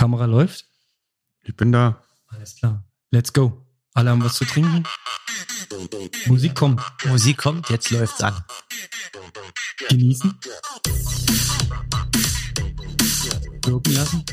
[0.00, 0.64] Kamera läuft?
[1.42, 2.02] Ich bin da.
[2.28, 2.88] Alles klar.
[3.10, 3.66] Let's go.
[3.92, 4.84] Alle haben was zu trinken.
[6.24, 6.80] Musik kommt.
[7.04, 8.42] Musik kommt, jetzt läuft's an.
[9.90, 10.40] Genießen.
[13.66, 14.24] Wirken lassen.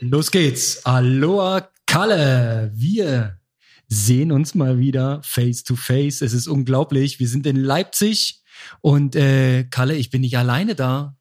[0.00, 0.86] Los geht's.
[0.86, 2.72] Aloha Kalle.
[2.74, 3.38] Wir
[3.88, 6.22] sehen uns mal wieder face to face.
[6.22, 7.20] Es ist unglaublich.
[7.20, 8.42] Wir sind in Leipzig
[8.80, 11.18] und äh, Kalle, ich bin nicht alleine da.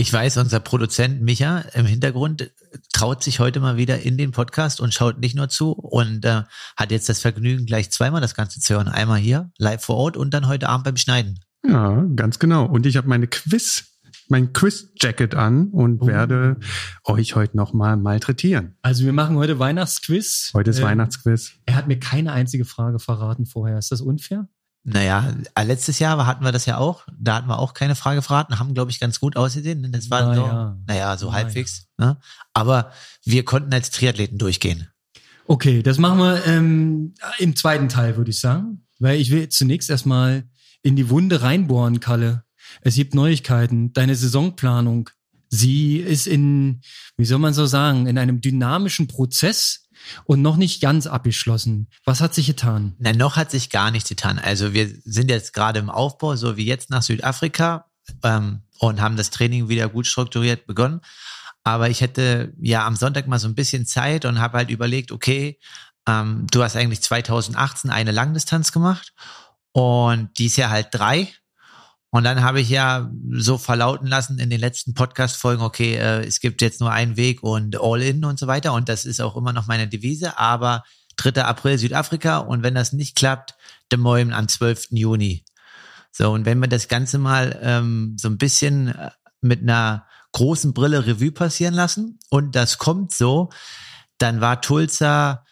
[0.00, 2.52] Ich weiß, unser Produzent Micha im Hintergrund
[2.92, 6.42] traut sich heute mal wieder in den Podcast und schaut nicht nur zu und äh,
[6.76, 8.86] hat jetzt das Vergnügen, gleich zweimal das Ganze zu hören.
[8.86, 11.40] Einmal hier, live vor Ort und dann heute Abend beim Schneiden.
[11.66, 12.66] Ja, ganz genau.
[12.66, 13.86] Und ich habe meine Quiz,
[14.28, 16.06] mein Quiz-Jacket an und Oh.
[16.06, 16.58] werde
[17.02, 18.76] euch heute nochmal malträtieren.
[18.82, 20.52] Also wir machen heute Weihnachtsquiz.
[20.54, 21.54] Heute ist Ähm, Weihnachtsquiz.
[21.66, 23.78] Er hat mir keine einzige Frage verraten vorher.
[23.78, 24.46] Ist das unfair?
[24.84, 27.04] Naja, äh, letztes Jahr hatten wir das ja auch.
[27.18, 29.90] Da hatten wir auch keine Frage verraten, haben, glaube ich, ganz gut ausgesehen.
[29.92, 30.78] Das war so, Naja.
[30.86, 31.44] naja, so Naja.
[31.44, 31.86] halbwegs.
[31.98, 32.16] Ne?
[32.54, 32.92] Aber
[33.24, 34.88] wir konnten als Triathleten durchgehen.
[35.46, 38.86] Okay, das machen wir ähm, im zweiten Teil, würde ich sagen.
[38.98, 40.44] Weil ich will zunächst erstmal
[40.82, 42.44] in die Wunde reinbohren, Kalle.
[42.80, 43.92] Es gibt Neuigkeiten.
[43.92, 45.10] Deine Saisonplanung,
[45.48, 46.80] sie ist in,
[47.16, 49.87] wie soll man so sagen, in einem dynamischen Prozess
[50.24, 51.88] und noch nicht ganz abgeschlossen.
[52.04, 52.94] Was hat sich getan?
[52.98, 54.38] Na, noch hat sich gar nichts getan.
[54.38, 57.86] Also wir sind jetzt gerade im Aufbau, so wie jetzt nach Südafrika
[58.22, 61.00] ähm, und haben das Training wieder gut strukturiert begonnen.
[61.64, 65.12] Aber ich hätte ja am Sonntag mal so ein bisschen Zeit und habe halt überlegt,
[65.12, 65.58] okay,
[66.08, 69.12] ähm, du hast eigentlich 2018 eine Langdistanz gemacht
[69.72, 71.28] und dies Jahr halt drei.
[72.10, 76.40] Und dann habe ich ja so verlauten lassen in den letzten Podcast-Folgen, okay, äh, es
[76.40, 78.72] gibt jetzt nur einen Weg und All-In und so weiter.
[78.72, 80.38] Und das ist auch immer noch meine Devise.
[80.38, 80.84] Aber
[81.18, 81.42] 3.
[81.44, 83.54] April Südafrika und wenn das nicht klappt,
[83.92, 84.88] Des Moines am 12.
[84.90, 85.44] Juni.
[86.10, 89.10] So, und wenn wir das Ganze mal ähm, so ein bisschen äh,
[89.40, 93.50] mit einer großen Brille Revue passieren lassen und das kommt so,
[94.18, 95.44] dann war Tulsa,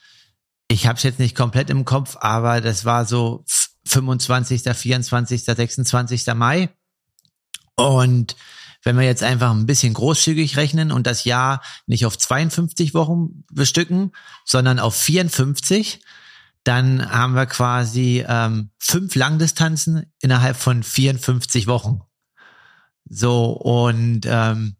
[0.68, 3.44] ich habe es jetzt nicht komplett im Kopf, aber das war so
[3.86, 6.26] 25., 24., 26.
[6.34, 6.68] Mai.
[7.76, 8.36] Und
[8.82, 13.44] wenn wir jetzt einfach ein bisschen großzügig rechnen und das Jahr nicht auf 52 Wochen
[13.50, 14.12] bestücken,
[14.44, 16.00] sondern auf 54,
[16.62, 22.00] dann haben wir quasi ähm, fünf Langdistanzen innerhalb von 54 Wochen.
[23.08, 24.76] So, und ähm,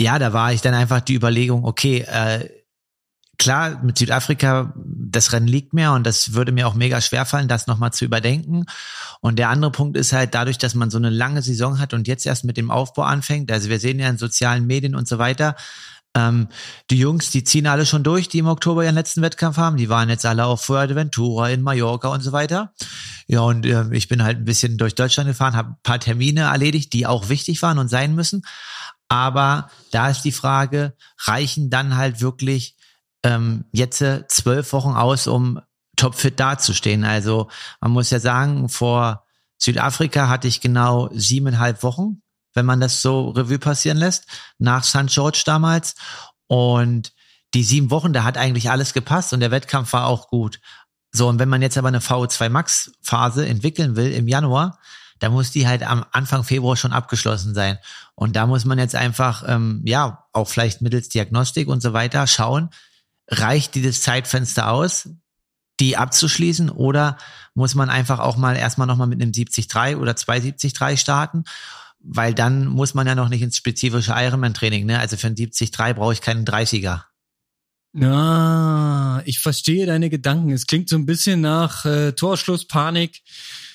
[0.00, 2.48] ja, da war ich dann einfach die Überlegung, okay, äh,
[3.38, 4.74] klar, mit Südafrika,
[5.18, 8.66] das Rennen liegt mir und das würde mir auch mega schwerfallen, das nochmal zu überdenken.
[9.20, 12.06] Und der andere Punkt ist halt dadurch, dass man so eine lange Saison hat und
[12.06, 15.18] jetzt erst mit dem Aufbau anfängt, also wir sehen ja in sozialen Medien und so
[15.18, 15.56] weiter,
[16.14, 16.48] ähm,
[16.90, 19.76] die Jungs, die ziehen alle schon durch, die im Oktober ihren letzten Wettkampf haben.
[19.76, 22.72] Die waren jetzt alle auf Fuerteventura, in Mallorca und so weiter.
[23.26, 26.42] Ja, und äh, ich bin halt ein bisschen durch Deutschland gefahren, habe ein paar Termine
[26.42, 28.42] erledigt, die auch wichtig waren und sein müssen.
[29.08, 30.94] Aber da ist die Frage,
[31.26, 32.74] reichen dann halt wirklich
[33.28, 35.60] ähm, jetzt äh, zwölf Wochen aus, um
[35.96, 37.04] topfit dazustehen?
[37.04, 37.48] Also
[37.80, 39.24] man muss ja sagen, vor
[39.58, 42.22] Südafrika hatte ich genau siebeneinhalb Wochen,
[42.54, 44.26] wenn man das so Revue passieren lässt,
[44.58, 45.06] nach St.
[45.08, 45.94] George damals.
[46.46, 47.12] Und
[47.54, 50.60] die sieben Wochen, da hat eigentlich alles gepasst und der Wettkampf war auch gut.
[51.12, 54.78] So, und wenn man jetzt aber eine VO2 Max Phase entwickeln will im Januar,
[55.18, 57.78] da muss die halt am Anfang Februar schon abgeschlossen sein.
[58.14, 62.26] Und da muss man jetzt einfach, ähm, ja, auch vielleicht mittels Diagnostik und so weiter
[62.26, 62.70] schauen,
[63.28, 65.08] reicht dieses Zeitfenster aus,
[65.80, 67.18] die abzuschließen oder
[67.54, 71.44] muss man einfach auch mal erstmal nochmal mit einem 70-3 oder 2-70-3 starten?
[72.00, 74.98] Weil dann muss man ja noch nicht ins spezifische Ironman-Training, ne?
[74.98, 77.02] Also für ein 70-3 brauche ich keinen 30er.
[77.94, 80.50] Ja, ich verstehe deine Gedanken.
[80.52, 83.22] Es klingt so ein bisschen nach äh, Torschlusspanik.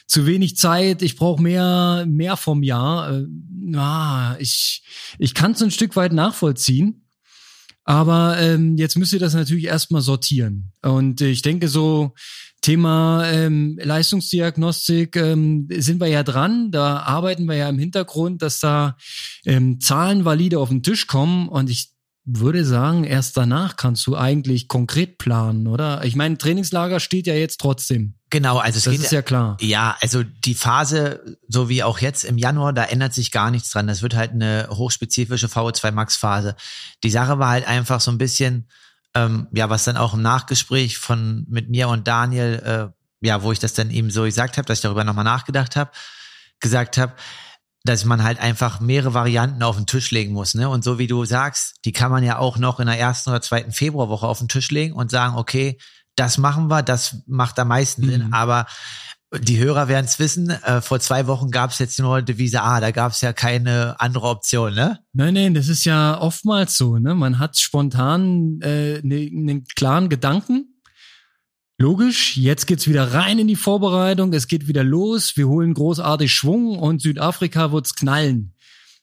[0.05, 3.11] Zu wenig Zeit, ich brauche mehr, mehr vom Jahr.
[3.11, 3.25] Äh,
[3.65, 4.83] ja, ich,
[5.17, 7.02] ich kann es ein Stück weit nachvollziehen.
[7.85, 10.71] Aber ähm, jetzt müsst ihr das natürlich erstmal sortieren.
[10.81, 12.13] Und ich denke so,
[12.61, 16.71] Thema ähm, Leistungsdiagnostik ähm, sind wir ja dran.
[16.71, 18.95] Da arbeiten wir ja im Hintergrund, dass da
[19.45, 21.49] ähm, Zahlen valide auf den Tisch kommen.
[21.49, 21.89] Und ich
[22.23, 26.05] würde sagen, erst danach kannst du eigentlich konkret planen, oder?
[26.05, 28.15] Ich meine, Trainingslager steht ja jetzt trotzdem.
[28.33, 29.57] Genau, also es Das geht ist ja klar.
[29.61, 33.69] Ja, also die Phase, so wie auch jetzt im Januar, da ändert sich gar nichts
[33.69, 33.85] dran.
[33.85, 36.55] Das wird halt eine hochspezifische VO2 Max Phase.
[37.03, 38.67] Die Sache war halt einfach so ein bisschen,
[39.13, 42.91] ähm, ja, was dann auch im Nachgespräch von mit mir und Daniel,
[43.21, 45.75] äh, ja, wo ich das dann eben so gesagt habe, dass ich darüber nochmal nachgedacht
[45.75, 45.91] habe,
[46.59, 47.13] gesagt habe,
[47.83, 50.69] dass man halt einfach mehrere Varianten auf den Tisch legen muss, ne?
[50.69, 53.41] Und so wie du sagst, die kann man ja auch noch in der ersten oder
[53.43, 55.77] zweiten Februarwoche auf den Tisch legen und sagen, okay,
[56.15, 58.27] das machen wir, das macht am meisten Sinn.
[58.27, 58.33] Mhm.
[58.33, 58.65] Aber
[59.39, 62.79] die Hörer werden es wissen, äh, vor zwei Wochen gab es jetzt nur Devise A,
[62.79, 64.99] da gab es ja keine andere Option, ne?
[65.13, 67.15] Nein, nein, das ist ja oftmals so, ne?
[67.15, 70.79] Man hat spontan äh, einen ne klaren Gedanken.
[71.79, 76.31] Logisch, jetzt geht's wieder rein in die Vorbereitung, es geht wieder los, wir holen großartig
[76.31, 78.53] Schwung und Südafrika wird's knallen.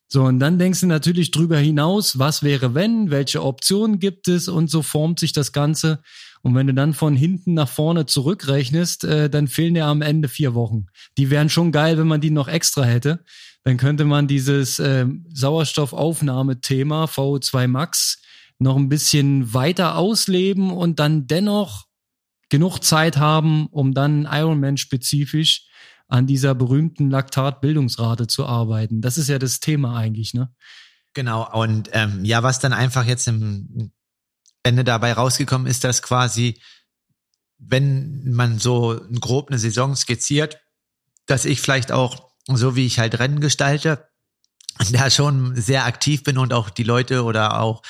[0.07, 4.49] So, und dann denkst du natürlich drüber hinaus, was wäre wenn, welche Optionen gibt es
[4.49, 6.03] und so formt sich das Ganze.
[6.43, 10.29] Und wenn du dann von hinten nach vorne zurückrechnest, äh, dann fehlen dir am Ende
[10.29, 10.87] vier Wochen.
[11.19, 13.25] Die wären schon geil, wenn man die noch extra hätte.
[13.63, 18.23] Dann könnte man dieses äh, Sauerstoffaufnahmethema VO2 Max
[18.59, 21.87] noch ein bisschen weiter ausleben und dann dennoch
[22.49, 25.67] genug Zeit haben, um dann Ironman spezifisch
[26.09, 29.01] an dieser berühmten Laktatbildungsrate zu arbeiten.
[29.01, 30.53] Das ist ja das Thema eigentlich, ne?
[31.15, 33.93] Genau, und ähm, ja, was dann einfach jetzt im
[34.63, 36.61] Ende dabei rausgekommen ist, dass quasi,
[37.59, 40.61] wenn man so grob eine Saison skizziert,
[41.27, 44.09] dass ich vielleicht auch, so wie ich halt Rennen gestalte,
[44.93, 47.83] da schon sehr aktiv bin und auch die Leute oder auch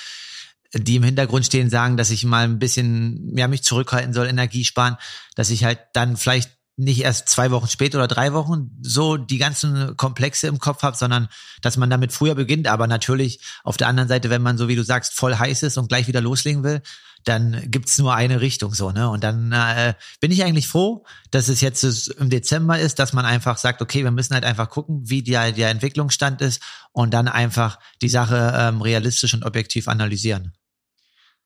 [0.73, 4.65] die im Hintergrund stehen, sagen, dass ich mal ein bisschen, ja, mich zurückhalten soll, Energie
[4.65, 4.97] sparen,
[5.35, 9.39] dass ich halt dann vielleicht nicht erst zwei Wochen später oder drei Wochen so die
[9.39, 11.29] ganzen Komplexe im Kopf habe, sondern
[11.61, 12.69] dass man damit früher beginnt.
[12.69, 15.77] Aber natürlich auf der anderen Seite, wenn man so wie du sagst voll heiß ist
[15.77, 16.83] und gleich wieder loslegen will,
[17.25, 19.11] dann gibt's nur eine Richtung so, ne?
[19.11, 23.27] Und dann äh, bin ich eigentlich froh, dass es jetzt im Dezember ist, dass man
[23.27, 26.63] einfach sagt, okay, wir müssen halt einfach gucken, wie der, der Entwicklungsstand ist
[26.93, 30.53] und dann einfach die Sache ähm, realistisch und objektiv analysieren.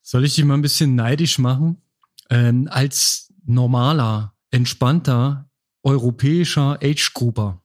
[0.00, 1.82] Soll ich dich mal ein bisschen neidisch machen?
[2.30, 5.50] Ähm, als normaler entspannter
[5.82, 7.60] europäischer Age-Grouper.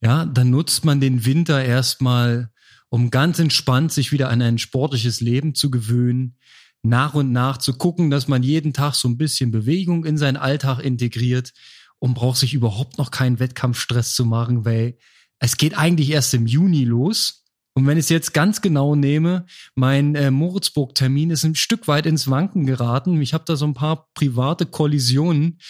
[0.00, 2.52] Ja, dann nutzt man den Winter erstmal,
[2.88, 6.38] um ganz entspannt sich wieder an ein sportliches Leben zu gewöhnen,
[6.84, 10.36] nach und nach zu gucken, dass man jeden Tag so ein bisschen Bewegung in seinen
[10.36, 11.52] Alltag integriert
[11.98, 14.98] und braucht sich überhaupt noch keinen Wettkampfstress zu machen, weil
[15.40, 17.44] es geht eigentlich erst im Juni los.
[17.78, 19.46] Und wenn ich es jetzt ganz genau nehme,
[19.76, 23.22] mein äh, Moritzburg-Termin ist ein Stück weit ins Wanken geraten.
[23.22, 25.60] Ich habe da so ein paar private Kollisionen.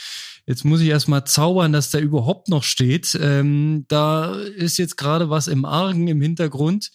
[0.47, 3.15] Jetzt muss ich erst mal zaubern, dass der überhaupt noch steht.
[3.21, 6.93] Ähm, da ist jetzt gerade was im Argen im Hintergrund.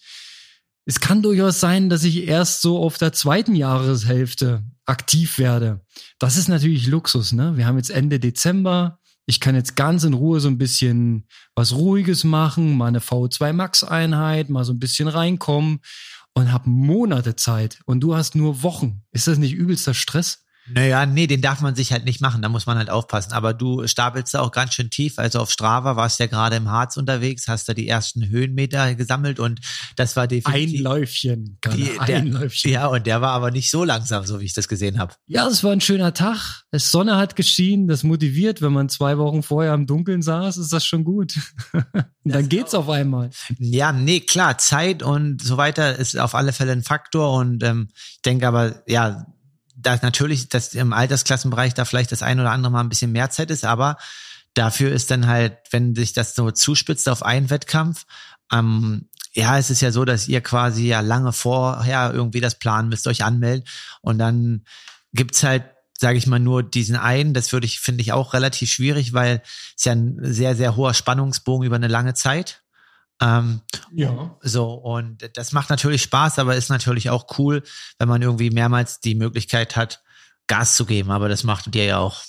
[0.84, 5.86] Es kann durchaus sein, dass ich erst so auf der zweiten Jahreshälfte aktiv werde.
[6.18, 7.56] Das ist natürlich Luxus, ne?
[7.56, 8.98] Wir haben jetzt Ende Dezember.
[9.26, 13.52] Ich kann jetzt ganz in Ruhe so ein bisschen was Ruhiges machen, mal eine V2
[13.52, 15.80] Max Einheit, mal so ein bisschen reinkommen
[16.34, 19.02] und habe Monate Zeit und du hast nur Wochen.
[19.12, 20.43] Ist das nicht übelster Stress?
[20.66, 23.32] Naja, nee, den darf man sich halt nicht machen, da muss man halt aufpassen.
[23.32, 25.18] Aber du stapelst da auch ganz schön tief.
[25.18, 29.40] Also auf Strava warst ja gerade im Harz unterwegs, hast da die ersten Höhenmeter gesammelt
[29.40, 29.60] und
[29.96, 30.78] das war definitiv.
[30.78, 32.70] Ein Läufchen, die, der, ein Läufchen.
[32.70, 35.14] Ja, und der war aber nicht so langsam, so wie ich das gesehen habe.
[35.26, 36.64] Ja, es war ein schöner Tag.
[36.70, 40.72] Es Sonne hat geschienen, das motiviert, wenn man zwei Wochen vorher im Dunkeln saß, ist
[40.72, 41.34] das schon gut.
[42.24, 43.30] dann geht's auf einmal.
[43.58, 47.88] Ja, nee, klar, Zeit und so weiter ist auf alle Fälle ein Faktor und ähm,
[47.94, 49.26] ich denke aber, ja,
[49.86, 53.30] dass natürlich, dass im Altersklassenbereich da vielleicht das ein oder andere mal ein bisschen mehr
[53.30, 53.96] Zeit ist, aber
[54.54, 58.06] dafür ist dann halt, wenn sich das so zuspitzt auf einen Wettkampf,
[58.52, 62.88] ähm, ja, es ist ja so, dass ihr quasi ja lange vorher irgendwie das planen
[62.88, 63.66] müsst, euch anmelden
[64.00, 64.64] und dann
[65.12, 65.64] gibt's halt
[65.98, 67.34] sage ich mal, nur diesen einen.
[67.34, 69.42] Das würde ich, finde ich, auch relativ schwierig, weil
[69.76, 72.63] es ja ein sehr, sehr hoher Spannungsbogen über eine lange Zeit.
[73.24, 73.62] Ähm,
[73.94, 74.36] ja.
[74.42, 77.62] So, und das macht natürlich Spaß, aber ist natürlich auch cool,
[77.98, 80.02] wenn man irgendwie mehrmals die Möglichkeit hat,
[80.46, 81.10] Gas zu geben.
[81.10, 82.22] Aber das macht dir ja auch.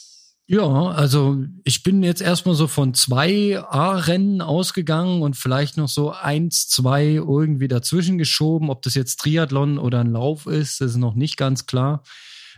[0.48, 6.12] Ja, also ich bin jetzt erstmal so von zwei A-Rennen ausgegangen und vielleicht noch so
[6.12, 8.70] eins, zwei irgendwie dazwischen geschoben.
[8.70, 12.04] Ob das jetzt Triathlon oder ein Lauf ist, ist noch nicht ganz klar.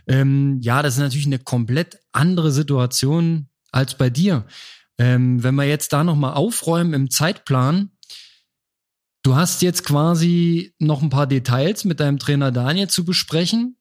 [0.06, 4.44] Ähm, ja, das ist natürlich eine komplett andere Situation als bei dir.
[4.98, 7.90] Ähm, wenn wir jetzt da nochmal aufräumen im Zeitplan,
[9.28, 13.76] Du hast jetzt quasi noch ein paar Details mit deinem Trainer Daniel zu besprechen.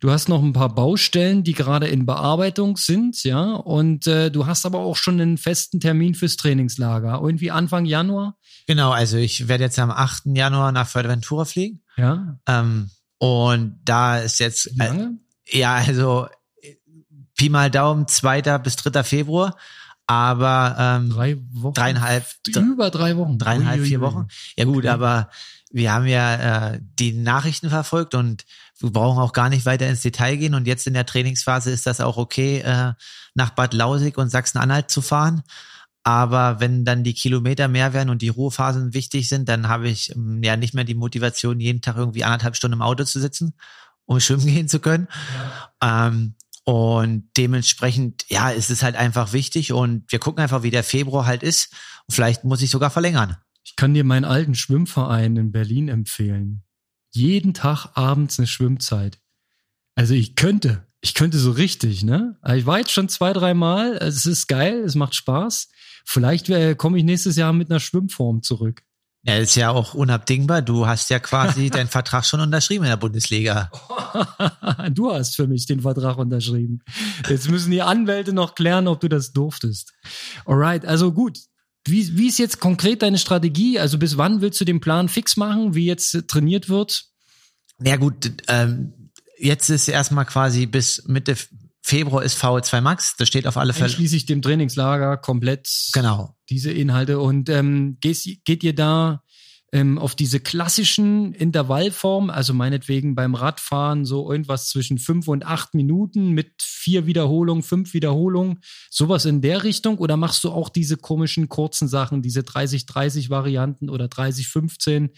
[0.00, 4.46] Du hast noch ein paar Baustellen, die gerade in Bearbeitung sind, ja, und äh, du
[4.46, 7.20] hast aber auch schon einen festen Termin fürs Trainingslager.
[7.22, 8.38] Irgendwie Anfang Januar?
[8.66, 10.34] Genau, also ich werde jetzt am 8.
[10.34, 11.82] Januar nach Fuerteventura fliegen.
[11.98, 12.38] Ja.
[12.48, 12.88] Ähm,
[13.18, 14.70] und da ist jetzt.
[14.72, 15.18] Wie lange?
[15.44, 16.26] Äh, ja, also
[17.36, 18.40] Pi mal Daumen, 2.
[18.60, 19.02] bis 3.
[19.02, 19.58] Februar
[20.06, 24.28] aber ähm, drei Wochen, dreieinhalb, über drei Wochen, dreieinhalb, vier Wochen.
[24.56, 24.88] Ja gut, okay.
[24.88, 25.30] aber
[25.70, 28.44] wir haben ja äh, die Nachrichten verfolgt und
[28.78, 30.54] wir brauchen auch gar nicht weiter ins Detail gehen.
[30.54, 32.92] Und jetzt in der Trainingsphase ist das auch okay, äh,
[33.34, 35.42] nach Bad Lausig und Sachsen-Anhalt zu fahren.
[36.04, 40.14] Aber wenn dann die Kilometer mehr werden und die Ruhephasen wichtig sind, dann habe ich
[40.14, 43.54] ähm, ja nicht mehr die Motivation, jeden Tag irgendwie anderthalb Stunden im Auto zu sitzen,
[44.04, 45.08] um schwimmen gehen zu können.
[45.82, 46.06] Ja.
[46.06, 46.35] Ähm,
[46.68, 51.24] Und dementsprechend, ja, ist es halt einfach wichtig und wir gucken einfach, wie der Februar
[51.24, 51.72] halt ist.
[52.10, 53.36] Vielleicht muss ich sogar verlängern.
[53.62, 56.64] Ich kann dir meinen alten Schwimmverein in Berlin empfehlen.
[57.12, 59.20] Jeden Tag abends eine Schwimmzeit.
[59.94, 62.36] Also ich könnte, ich könnte so richtig, ne?
[62.52, 63.96] Ich war jetzt schon zwei, drei Mal.
[63.98, 65.68] Es ist geil, es macht Spaß.
[66.04, 68.82] Vielleicht äh, komme ich nächstes Jahr mit einer Schwimmform zurück.
[69.26, 70.62] Ja, ist ja auch unabdingbar.
[70.62, 73.70] Du hast ja quasi deinen Vertrag schon unterschrieben in der Bundesliga.
[74.92, 76.80] du hast für mich den Vertrag unterschrieben.
[77.28, 79.92] Jetzt müssen die Anwälte noch klären, ob du das durftest.
[80.44, 81.38] Alright, also gut.
[81.88, 83.78] Wie, wie ist jetzt konkret deine Strategie?
[83.78, 87.04] Also bis wann willst du den Plan fix machen, wie jetzt trainiert wird?
[87.80, 91.36] Ja gut, ähm, jetzt ist erstmal quasi bis Mitte
[91.86, 93.90] Februar ist VO2 Max, das steht auf alle Fälle.
[93.90, 96.34] Schließlich dem Trainingslager komplett genau.
[96.50, 97.20] diese Inhalte.
[97.20, 99.22] Und ähm, geht, geht ihr da
[99.70, 105.74] ähm, auf diese klassischen Intervallformen, also meinetwegen beim Radfahren so irgendwas zwischen fünf und acht
[105.74, 109.98] Minuten mit vier Wiederholungen, fünf Wiederholungen, sowas in der Richtung?
[109.98, 115.10] Oder machst du auch diese komischen kurzen Sachen, diese 30-30 Varianten oder 30-15?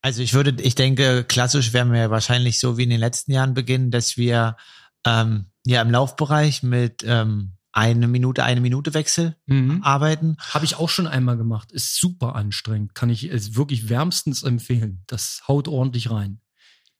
[0.00, 3.52] Also ich würde, ich denke, klassisch werden wir wahrscheinlich so wie in den letzten Jahren
[3.52, 4.56] beginnen, dass wir
[5.04, 9.82] ähm, ja im Laufbereich mit ähm, eine Minute, eine Minute Wechsel mhm.
[9.82, 10.36] arbeiten.
[10.38, 11.72] Habe ich auch schon einmal gemacht.
[11.72, 12.94] Ist super anstrengend.
[12.94, 15.02] Kann ich es wirklich wärmstens empfehlen.
[15.08, 16.40] Das haut ordentlich rein.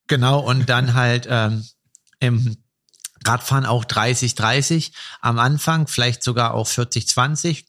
[0.09, 1.65] Genau, und dann halt ähm,
[2.19, 2.57] im
[3.25, 7.67] Radfahren auch 30, 30 am Anfang, vielleicht sogar auch 40, 20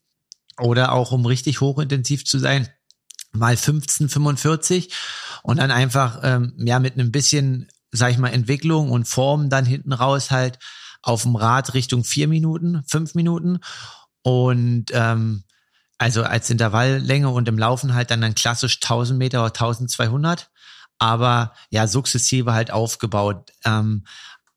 [0.60, 2.68] oder auch um richtig hochintensiv zu sein,
[3.32, 4.94] mal 15, 45
[5.44, 9.66] und dann einfach ähm, ja mit einem bisschen, sag ich mal, Entwicklung und Form dann
[9.66, 10.60] hinten raus halt
[11.02, 13.60] auf dem Rad Richtung vier Minuten, fünf Minuten
[14.24, 15.44] und ähm,
[15.98, 20.50] also als Intervalllänge und im Laufen halt dann dann klassisch 1000 Meter oder 1200,
[20.98, 23.52] aber ja sukzessive halt aufgebaut.
[23.64, 24.04] Ähm,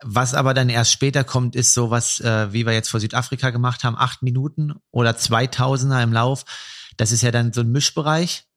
[0.02, 3.84] was aber dann erst später kommt, ist sowas, äh, wie wir jetzt vor Südafrika gemacht
[3.84, 6.44] haben, acht Minuten oder 2000er im Lauf.
[6.96, 8.47] Das ist ja dann so ein Mischbereich,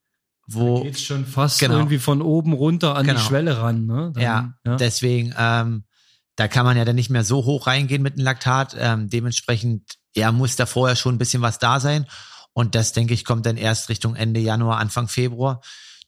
[0.54, 1.76] wo da geht's schon fast genau.
[1.76, 3.18] irgendwie von oben runter an genau.
[3.18, 3.86] die Schwelle ran.
[3.86, 4.12] Ne?
[4.14, 5.84] Dann, ja, ja, deswegen ähm,
[6.36, 8.74] da kann man ja dann nicht mehr so hoch reingehen mit dem Laktat.
[8.78, 12.06] Ähm, dementsprechend, ja, muss da vorher schon ein bisschen was da sein.
[12.54, 15.60] Und das, denke ich, kommt dann erst Richtung Ende Januar, Anfang Februar.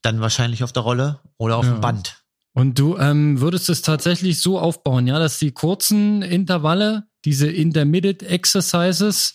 [0.03, 1.73] Dann wahrscheinlich auf der Rolle oder auf ja.
[1.73, 2.23] dem Band.
[2.53, 8.23] Und du ähm, würdest es tatsächlich so aufbauen, ja, dass die kurzen Intervalle, diese Intermittent
[8.23, 9.35] Exercises,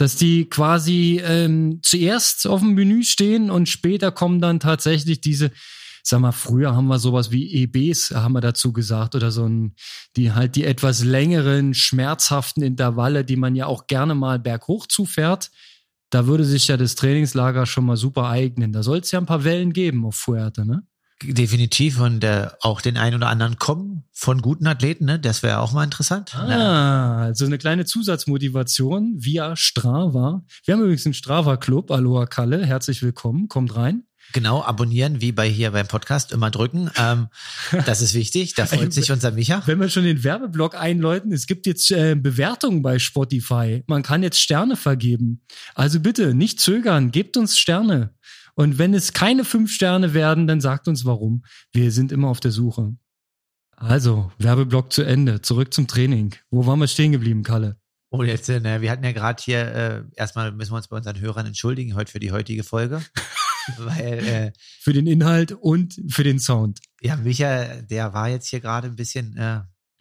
[0.00, 5.50] dass die quasi ähm, zuerst auf dem Menü stehen und später kommen dann tatsächlich diese
[6.02, 9.74] sag mal, früher haben wir sowas wie EBs, haben wir dazu gesagt, oder so ein,
[10.16, 15.50] die halt die etwas längeren, schmerzhaften Intervalle, die man ja auch gerne mal berghoch zufährt.
[16.10, 18.72] Da würde sich ja das Trainingslager schon mal super eignen.
[18.72, 20.82] Da soll es ja ein paar Wellen geben auf Fuerte, ne?
[21.22, 25.18] Definitiv und äh, auch den ein oder anderen kommen von guten Athleten, ne?
[25.18, 26.34] Das wäre auch mal interessant.
[26.34, 27.16] Ah, ja.
[27.16, 30.44] also eine kleine Zusatzmotivation via Strava.
[30.64, 31.90] Wir haben übrigens einen Strava-Club.
[31.90, 34.04] Aloha Kalle, herzlich willkommen, kommt rein.
[34.32, 36.90] Genau, abonnieren, wie bei hier beim Podcast, immer drücken.
[36.96, 37.28] Ähm,
[37.84, 39.62] das ist wichtig, da freut sich unser Micha.
[39.66, 43.82] Wenn wir schon den Werbeblock einläuten, es gibt jetzt äh, Bewertungen bei Spotify.
[43.88, 45.42] Man kann jetzt Sterne vergeben.
[45.74, 48.14] Also bitte, nicht zögern, gebt uns Sterne.
[48.60, 51.46] Und wenn es keine fünf Sterne werden, dann sagt uns warum.
[51.72, 52.94] Wir sind immer auf der Suche.
[53.74, 55.40] Also, Werbeblock zu Ende.
[55.40, 56.34] Zurück zum Training.
[56.50, 57.80] Wo waren wir stehen geblieben, Kalle?
[58.10, 60.98] Oh, jetzt, äh, ne, wir hatten ja gerade hier, äh, erstmal müssen wir uns bei
[60.98, 63.00] unseren Hörern entschuldigen, heute für die heutige Folge.
[63.78, 66.80] Weil, äh, für den Inhalt und für den Sound.
[67.00, 69.60] Ja, Micha, der war jetzt hier gerade ein bisschen äh,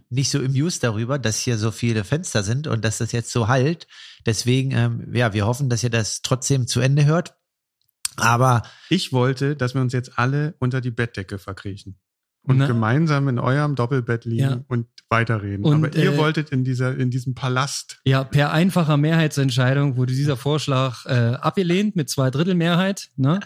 [0.09, 3.47] nicht so amused darüber, dass hier so viele Fenster sind und dass das jetzt so
[3.47, 3.87] halt.
[4.25, 7.38] Deswegen, ähm, ja, wir hoffen, dass ihr das trotzdem zu Ende hört.
[8.21, 11.99] Aber ich wollte, dass wir uns jetzt alle unter die Bettdecke verkriechen
[12.43, 12.67] und Na?
[12.67, 14.63] gemeinsam in eurem Doppelbett liegen ja.
[14.67, 15.65] und weiterreden.
[15.65, 17.99] Und, Aber ihr äh, wolltet in dieser in diesem Palast.
[18.05, 23.09] Ja, per einfacher Mehrheitsentscheidung wurde dieser Vorschlag äh, abgelehnt mit zwei Drittel Mehrheit.
[23.15, 23.39] Ne?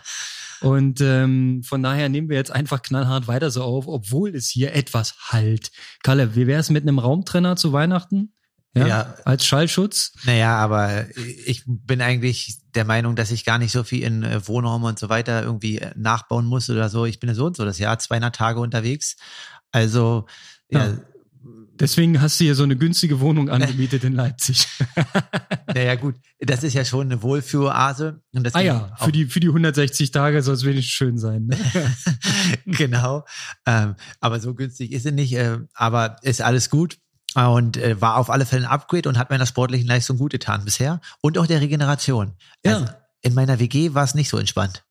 [0.62, 4.74] Und ähm, von daher nehmen wir jetzt einfach knallhart weiter so auf, obwohl es hier
[4.74, 5.72] etwas halt.
[6.04, 8.34] Kalle, wie wäre es mit einem Raumtrenner zu Weihnachten?
[8.76, 10.14] Ja, ja, als Schallschutz.
[10.26, 11.06] Naja, aber
[11.46, 14.98] ich bin eigentlich der Meinung, dass ich gar nicht so viel in äh, Wohnraum und
[14.98, 17.06] so weiter irgendwie äh, nachbauen muss oder so.
[17.06, 19.16] Ich bin ja so und so das Jahr 200 Tage unterwegs.
[19.72, 20.26] Also,
[20.70, 20.88] ja.
[20.88, 20.98] ja.
[21.76, 24.68] Deswegen hast du hier so eine günstige Wohnung angemietet in Leipzig.
[25.74, 28.22] naja, gut, das ist ja schon eine Wohlfühloase.
[28.54, 31.48] ah ja, für die, für die 160 Tage soll es wenigstens schön sein.
[31.48, 31.58] Ne?
[32.66, 33.26] genau.
[33.66, 35.34] Ähm, aber so günstig ist sie nicht.
[35.34, 37.00] Äh, aber ist alles gut
[37.36, 40.66] und äh, war auf alle Fälle ein Upgrade und hat meiner sportlichen Leistung gut getan
[40.66, 42.34] bisher und auch der Regeneration.
[42.66, 42.78] Ja.
[42.78, 44.84] Also in meiner WG war es nicht so entspannt.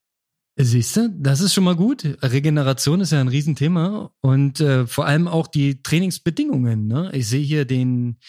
[0.55, 2.03] Siehst du, das ist schon mal gut.
[2.21, 6.87] Regeneration ist ja ein Riesenthema und äh, vor allem auch die Trainingsbedingungen.
[6.87, 7.09] Ne?
[7.13, 8.19] Ich sehe hier den,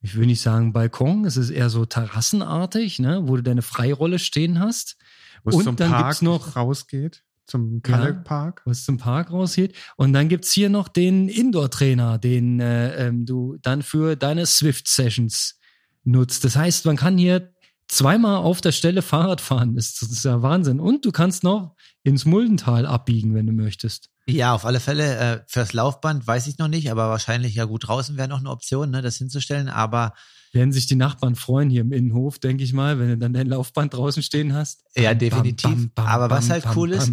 [0.00, 3.22] ich will nicht sagen Balkon, es ist eher so terrassenartig, ne?
[3.24, 4.96] wo du deine Freirolle stehen hast.
[5.42, 8.60] Wo es zum dann Park gibt's noch rausgeht, zum Kalkpark.
[8.60, 9.76] Ja, wo es zum Park rausgeht.
[9.96, 15.58] Und dann gibt's hier noch den Indoor-Trainer, den äh, ähm, du dann für deine Swift-Sessions
[16.04, 16.44] nutzt.
[16.44, 17.52] Das heißt, man kann hier
[17.88, 19.74] zweimal auf der Stelle Fahrrad fahren.
[19.74, 20.80] Das, das ist ja Wahnsinn.
[20.80, 24.08] Und du kannst noch ins Muldental abbiegen, wenn du möchtest.
[24.26, 25.16] Ja, auf alle Fälle.
[25.16, 28.50] Äh, fürs Laufband weiß ich noch nicht, aber wahrscheinlich ja gut draußen wäre noch eine
[28.50, 29.68] Option, ne, das hinzustellen.
[29.68, 30.14] Aber
[30.52, 33.46] werden sich die Nachbarn freuen hier im Innenhof, denke ich mal, wenn du dann dein
[33.46, 34.84] Laufband draußen stehen hast.
[34.94, 35.70] Ja, definitiv.
[35.70, 37.12] Bam, bam, bam, aber was halt cool ist,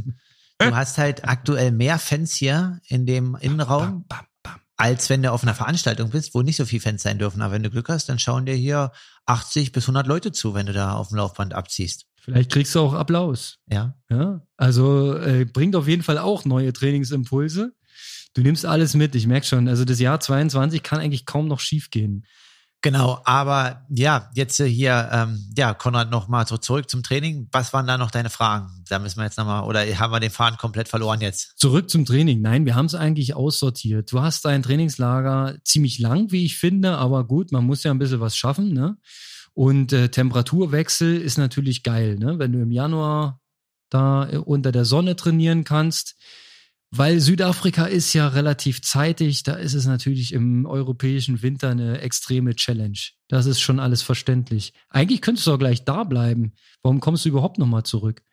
[0.58, 4.06] du hast halt aktuell mehr Fans hier in dem Innenraum
[4.80, 7.42] als wenn du auf einer Veranstaltung bist, wo nicht so viele Fans sein dürfen.
[7.42, 8.94] Aber wenn du Glück hast, dann schauen dir hier
[9.26, 12.06] 80 bis 100 Leute zu, wenn du da auf dem Laufband abziehst.
[12.16, 13.58] Vielleicht kriegst du auch Applaus.
[13.70, 13.98] Ja.
[14.10, 14.42] Ja.
[14.56, 17.74] Also äh, bringt auf jeden Fall auch neue Trainingsimpulse.
[18.34, 19.16] Du nimmst alles mit.
[19.16, 19.68] Ich merke schon.
[19.68, 22.26] Also das Jahr 22 kann eigentlich kaum noch schief gehen.
[22.82, 27.50] Genau, aber ja, jetzt hier, ähm, ja, Konrad, noch mal so zurück zum Training.
[27.52, 28.70] Was waren da noch deine Fragen?
[28.88, 31.60] Da müssen wir jetzt nochmal, oder haben wir den Faden komplett verloren jetzt?
[31.60, 32.42] Zurück zum Training.
[32.42, 34.10] Nein, wir haben es eigentlich aussortiert.
[34.14, 38.00] Du hast dein Trainingslager ziemlich lang, wie ich finde, aber gut, man muss ja ein
[38.00, 38.98] bisschen was schaffen, ne?
[39.54, 42.40] Und äh, Temperaturwechsel ist natürlich geil, ne?
[42.40, 43.42] Wenn du im Januar
[43.90, 46.16] da äh, unter der Sonne trainieren kannst,
[46.92, 52.56] weil Südafrika ist ja relativ zeitig, da ist es natürlich im europäischen Winter eine extreme
[52.56, 52.98] Challenge.
[53.28, 54.74] Das ist schon alles verständlich.
[54.90, 56.54] Eigentlich könntest du auch gleich da bleiben.
[56.82, 58.24] Warum kommst du überhaupt nochmal zurück?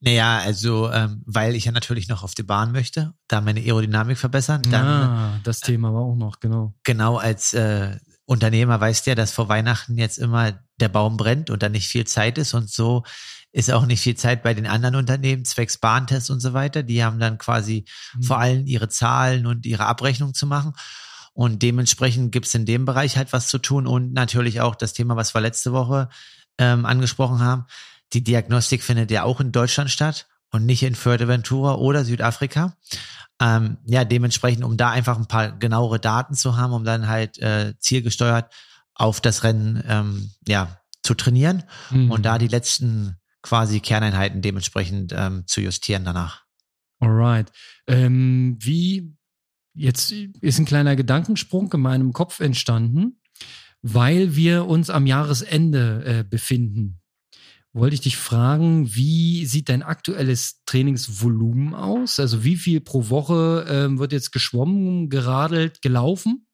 [0.00, 4.16] Naja, also ähm, weil ich ja natürlich noch auf die Bahn möchte, da meine Aerodynamik
[4.16, 4.62] verbessern.
[4.62, 6.74] Dann, ah, das Thema war auch noch, genau.
[6.84, 11.62] Genau, als äh, Unternehmer weißt ja, dass vor Weihnachten jetzt immer der Baum brennt und
[11.62, 13.02] da nicht viel Zeit ist und so
[13.52, 16.82] ist auch nicht viel Zeit bei den anderen Unternehmen, zwecks Bahntests und so weiter.
[16.82, 18.22] Die haben dann quasi mhm.
[18.22, 20.74] vor allem ihre Zahlen und ihre Abrechnung zu machen.
[21.32, 24.92] Und dementsprechend gibt es in dem Bereich halt was zu tun und natürlich auch das
[24.92, 26.08] Thema, was wir letzte Woche
[26.58, 27.66] ähm, angesprochen haben.
[28.12, 32.74] Die Diagnostik findet ja auch in Deutschland statt und nicht in Fuerteventura oder Südafrika.
[33.40, 37.38] Ähm, ja, dementsprechend, um da einfach ein paar genauere Daten zu haben, um dann halt
[37.38, 38.52] äh, zielgesteuert
[38.94, 42.10] auf das Rennen ähm, ja zu trainieren mhm.
[42.10, 43.16] und da die letzten
[43.48, 46.44] quasi Kerneinheiten dementsprechend ähm, zu justieren danach.
[47.00, 47.50] Alright.
[47.86, 49.16] Ähm, wie,
[49.74, 53.22] jetzt ist ein kleiner Gedankensprung in meinem Kopf entstanden,
[53.80, 57.00] weil wir uns am Jahresende äh, befinden.
[57.72, 62.20] Wollte ich dich fragen, wie sieht dein aktuelles Trainingsvolumen aus?
[62.20, 66.46] Also wie viel pro Woche äh, wird jetzt geschwommen, geradelt, gelaufen?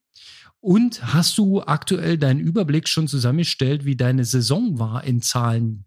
[0.61, 5.87] Und hast du aktuell deinen Überblick schon zusammengestellt, wie deine Saison war in Zahlen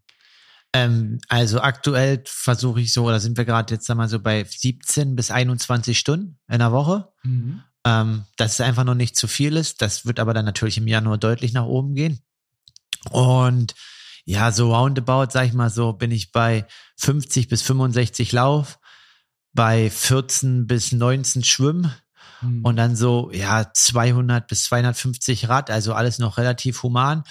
[0.73, 4.43] ähm, also aktuell versuche ich so, oder sind wir gerade jetzt sag mal so bei
[4.43, 7.09] 17 bis 21 Stunden in der Woche.
[7.23, 7.63] Mhm.
[7.85, 9.81] Ähm, das ist einfach noch nicht zu viel ist.
[9.81, 12.19] Das wird aber dann natürlich im Januar deutlich nach oben gehen.
[13.11, 13.75] Und
[14.25, 16.65] ja, so roundabout, sag ich mal so, bin ich bei
[16.97, 18.79] 50 bis 65 Lauf,
[19.53, 21.93] bei 14 bis 19 Schwimmen
[22.41, 22.65] mhm.
[22.65, 27.23] und dann so, ja, 200 bis 250 Rad, also alles noch relativ human.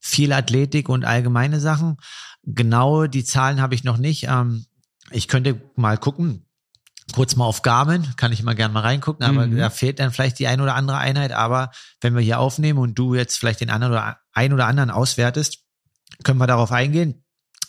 [0.00, 1.98] Viel Athletik und allgemeine Sachen.
[2.42, 4.24] Genau die Zahlen habe ich noch nicht.
[4.24, 4.64] Ähm,
[5.10, 6.46] ich könnte mal gucken,
[7.12, 9.56] kurz mal auf Garmin, kann ich mal gerne mal reingucken, aber mhm.
[9.56, 11.32] da fehlt dann vielleicht die ein oder andere Einheit.
[11.32, 14.90] Aber wenn wir hier aufnehmen und du jetzt vielleicht den anderen oder ein oder anderen
[14.90, 15.58] auswertest,
[16.24, 17.24] können wir darauf eingehen.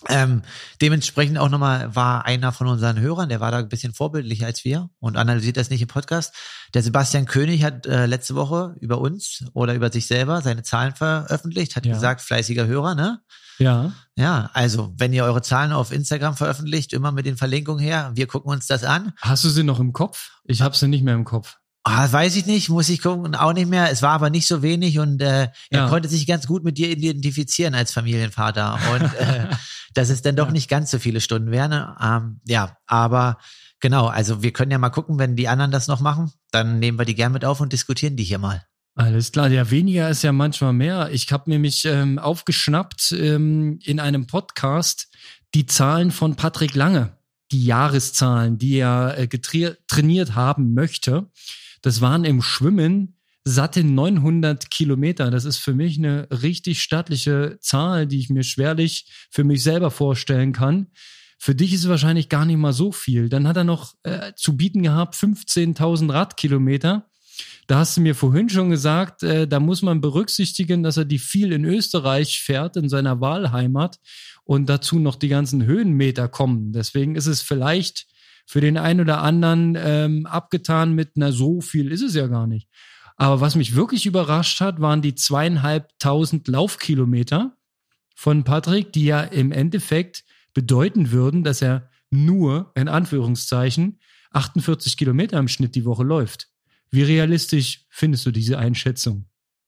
[0.09, 0.41] Ähm,
[0.81, 4.65] dementsprechend auch nochmal war einer von unseren Hörern, der war da ein bisschen vorbildlicher als
[4.65, 6.33] wir und analysiert das nicht im Podcast.
[6.73, 10.95] Der Sebastian König hat äh, letzte Woche über uns oder über sich selber seine Zahlen
[10.95, 11.93] veröffentlicht, hat ja.
[11.93, 13.21] gesagt, fleißiger Hörer, ne?
[13.59, 13.93] Ja.
[14.15, 18.27] Ja, also wenn ihr eure Zahlen auf Instagram veröffentlicht, immer mit den Verlinkungen her, wir
[18.27, 19.13] gucken uns das an.
[19.21, 20.31] Hast du sie noch im Kopf?
[20.45, 21.57] Ich habe sie nicht mehr im Kopf.
[21.83, 23.89] Ah, weiß ich nicht, muss ich gucken, auch nicht mehr.
[23.91, 25.89] Es war aber nicht so wenig und äh, er ja.
[25.89, 28.77] konnte sich ganz gut mit dir identifizieren als Familienvater.
[28.93, 29.47] Und äh,
[29.93, 30.51] dass es dann doch ja.
[30.51, 31.71] nicht ganz so viele Stunden wären.
[31.71, 31.95] Ne?
[32.01, 33.37] Ähm, ja, aber
[33.79, 36.99] genau, also wir können ja mal gucken, wenn die anderen das noch machen, dann nehmen
[36.99, 38.63] wir die gern mit auf und diskutieren die hier mal.
[38.95, 41.09] Alles klar, ja, weniger ist ja manchmal mehr.
[41.11, 45.07] Ich habe nämlich ähm, aufgeschnappt ähm, in einem Podcast
[45.53, 47.17] die Zahlen von Patrick Lange,
[47.51, 49.27] die Jahreszahlen, die er äh,
[49.87, 51.29] trainiert haben möchte.
[51.81, 55.31] Das waren im Schwimmen satte 900 Kilometer.
[55.31, 59.91] Das ist für mich eine richtig stattliche Zahl, die ich mir schwerlich für mich selber
[59.91, 60.87] vorstellen kann.
[61.39, 63.29] Für dich ist es wahrscheinlich gar nicht mal so viel.
[63.29, 67.07] Dann hat er noch äh, zu bieten gehabt 15.000 Radkilometer.
[67.65, 71.17] Da hast du mir vorhin schon gesagt, äh, da muss man berücksichtigen, dass er die
[71.17, 73.97] viel in Österreich fährt, in seiner Wahlheimat
[74.43, 76.73] und dazu noch die ganzen Höhenmeter kommen.
[76.73, 78.05] Deswegen ist es vielleicht
[78.45, 82.47] für den einen oder anderen ähm, abgetan mit, na, so viel ist es ja gar
[82.47, 82.67] nicht.
[83.17, 87.55] Aber was mich wirklich überrascht hat, waren die zweieinhalbtausend Laufkilometer
[88.15, 90.23] von Patrick, die ja im Endeffekt
[90.53, 93.99] bedeuten würden, dass er nur, in Anführungszeichen,
[94.31, 96.47] 48 Kilometer im Schnitt die Woche läuft.
[96.89, 99.25] Wie realistisch findest du diese Einschätzung?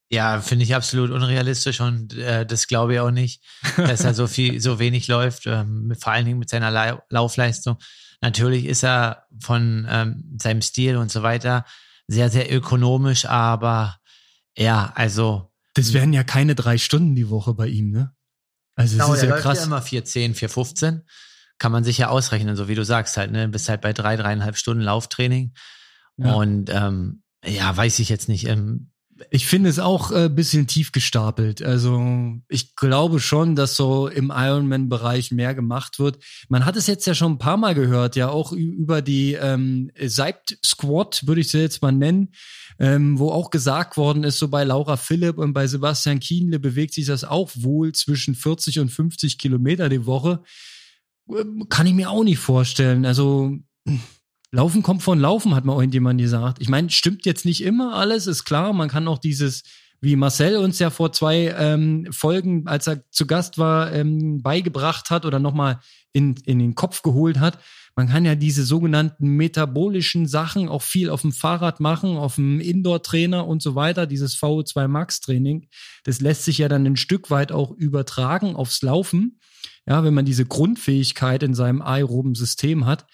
[0.09, 3.43] Ja, finde ich absolut unrealistisch und äh, das glaube ich auch nicht,
[3.77, 7.77] dass er so viel, so wenig läuft, ähm, vor allen Dingen mit seiner La Laufleistung.
[8.23, 11.65] Natürlich ist er von ähm, seinem Stil und so weiter
[12.07, 13.97] sehr, sehr ökonomisch, aber
[14.57, 15.51] ja, also.
[15.73, 18.15] Das wären ja keine drei Stunden die Woche bei ihm, ne?
[18.75, 19.59] Also, genau, ist ja krass.
[19.59, 21.01] Ja immer 410, 415.
[21.57, 23.49] Kann man sich ja ausrechnen, so wie du sagst halt, ne?
[23.49, 25.53] Bist halt bei drei, dreieinhalb Stunden Lauftraining.
[26.15, 26.33] Ja.
[26.33, 28.47] Und ähm, ja, weiß ich jetzt nicht.
[28.47, 28.92] Ähm,
[29.31, 31.61] ich finde es auch ein äh, bisschen tief gestapelt.
[31.61, 36.23] Also ich glaube schon, dass so im Ironman-Bereich mehr gemacht wird.
[36.49, 39.91] Man hat es jetzt ja schon ein paar Mal gehört, ja auch über die ähm,
[40.01, 42.33] Seibt Squad, würde ich sie jetzt mal nennen,
[42.79, 46.93] ähm, wo auch gesagt worden ist, so bei Laura Philipp und bei Sebastian Kienle bewegt
[46.93, 50.43] sich das auch wohl zwischen 40 und 50 Kilometer die Woche.
[51.29, 53.05] Ähm, kann ich mir auch nicht vorstellen.
[53.05, 53.57] Also
[54.53, 56.61] Laufen kommt von Laufen, hat mal irgendjemand gesagt.
[56.61, 58.71] Ich meine, stimmt jetzt nicht immer alles, ist klar.
[58.71, 59.63] Man kann auch dieses,
[59.99, 65.09] wie Marcel uns ja vor zwei ähm, Folgen, als er zu Gast war, ähm, beigebracht
[65.09, 65.79] hat oder nochmal
[66.11, 67.57] in, in den Kopf geholt hat.
[67.95, 72.59] Man kann ja diese sogenannten metabolischen Sachen auch viel auf dem Fahrrad machen, auf dem
[72.59, 75.67] Indoor-Trainer und so weiter, dieses VO2 Max-Training.
[76.03, 79.39] Das lässt sich ja dann ein Stück weit auch übertragen aufs Laufen.
[79.87, 83.07] Ja, wenn man diese Grundfähigkeit in seinem aeroben System hat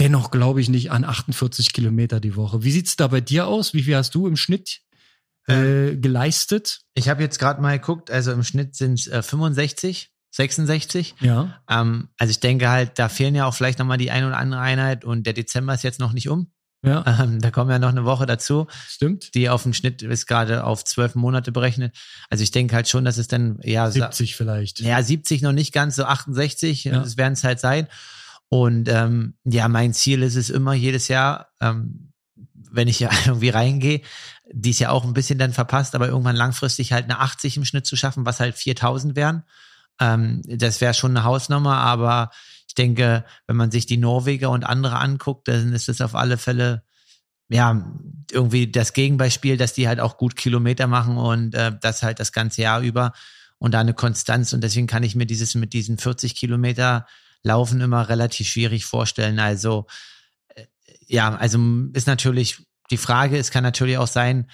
[0.00, 2.62] dennoch glaube ich nicht an 48 Kilometer die Woche.
[2.62, 3.74] Wie sieht's da bei dir aus?
[3.74, 4.80] Wie viel hast du im Schnitt
[5.48, 6.80] äh, ähm, geleistet?
[6.94, 11.14] Ich habe jetzt gerade mal geguckt, also im Schnitt sind es äh, 65, 66.
[11.20, 11.60] Ja.
[11.68, 14.60] Ähm, also ich denke halt, da fehlen ja auch vielleicht nochmal die ein oder andere
[14.60, 16.50] Einheit und der Dezember ist jetzt noch nicht um.
[16.82, 17.04] Ja.
[17.24, 18.66] Ähm, da kommen ja noch eine Woche dazu.
[18.88, 19.34] Stimmt.
[19.34, 21.96] Die auf dem Schnitt ist gerade auf zwölf Monate berechnet.
[22.28, 24.80] Also ich denke halt schon, dass es dann ja 70 vielleicht.
[24.80, 26.98] Ja, 70 noch nicht ganz, so 68, ja.
[26.98, 27.88] das werden es halt sein.
[28.54, 32.12] Und ähm, ja, mein Ziel ist es immer jedes Jahr, ähm,
[32.70, 34.00] wenn ich ja irgendwie reingehe,
[34.52, 37.64] die ist ja auch ein bisschen dann verpasst, aber irgendwann langfristig halt eine 80 im
[37.64, 39.42] Schnitt zu schaffen, was halt 4000 wären.
[40.00, 42.30] Ähm, das wäre schon eine Hausnummer, aber
[42.68, 46.38] ich denke, wenn man sich die Norweger und andere anguckt, dann ist es auf alle
[46.38, 46.84] Fälle
[47.48, 47.84] ja
[48.30, 52.30] irgendwie das Gegenbeispiel, dass die halt auch gut Kilometer machen und äh, das halt das
[52.30, 53.14] ganze Jahr über
[53.58, 57.04] und da eine Konstanz und deswegen kann ich mir dieses mit diesen 40 Kilometer
[57.44, 59.38] Laufen immer relativ schwierig vorstellen.
[59.38, 59.86] Also
[60.54, 60.64] äh,
[61.06, 61.58] ja, also
[61.92, 64.50] ist natürlich die Frage, es kann natürlich auch sein,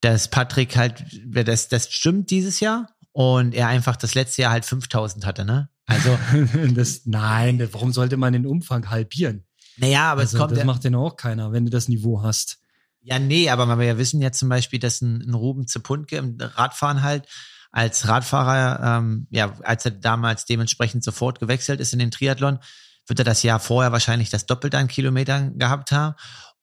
[0.00, 4.64] dass Patrick halt, das, das stimmt dieses Jahr und er einfach das letzte Jahr halt
[4.64, 5.68] 5000 hatte, ne?
[5.86, 6.18] Also.
[6.74, 9.44] das, nein, warum sollte man den Umfang halbieren?
[9.76, 10.56] Naja, aber also, es kommt.
[10.56, 12.58] Das macht ja auch keiner, wenn du das Niveau hast.
[13.02, 17.02] Ja, nee, aber wir wissen ja zum Beispiel, dass ein, ein Ruben Zepunke im Radfahren
[17.02, 17.26] halt
[17.74, 22.60] als Radfahrer, ähm, ja, als er damals dementsprechend sofort gewechselt ist in den Triathlon,
[23.08, 26.14] wird er das Jahr vorher wahrscheinlich das Doppelte an Kilometern gehabt haben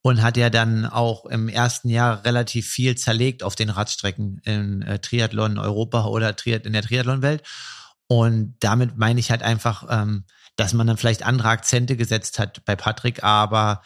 [0.02, 4.84] und hat ja dann auch im ersten Jahr relativ viel zerlegt auf den Radstrecken in
[4.84, 7.44] äh, Triathlon Europa oder Triath in der Triathlon-Welt.
[8.08, 10.24] Und damit meine ich halt einfach, ähm,
[10.56, 13.82] dass man dann vielleicht andere Akzente gesetzt hat bei Patrick, aber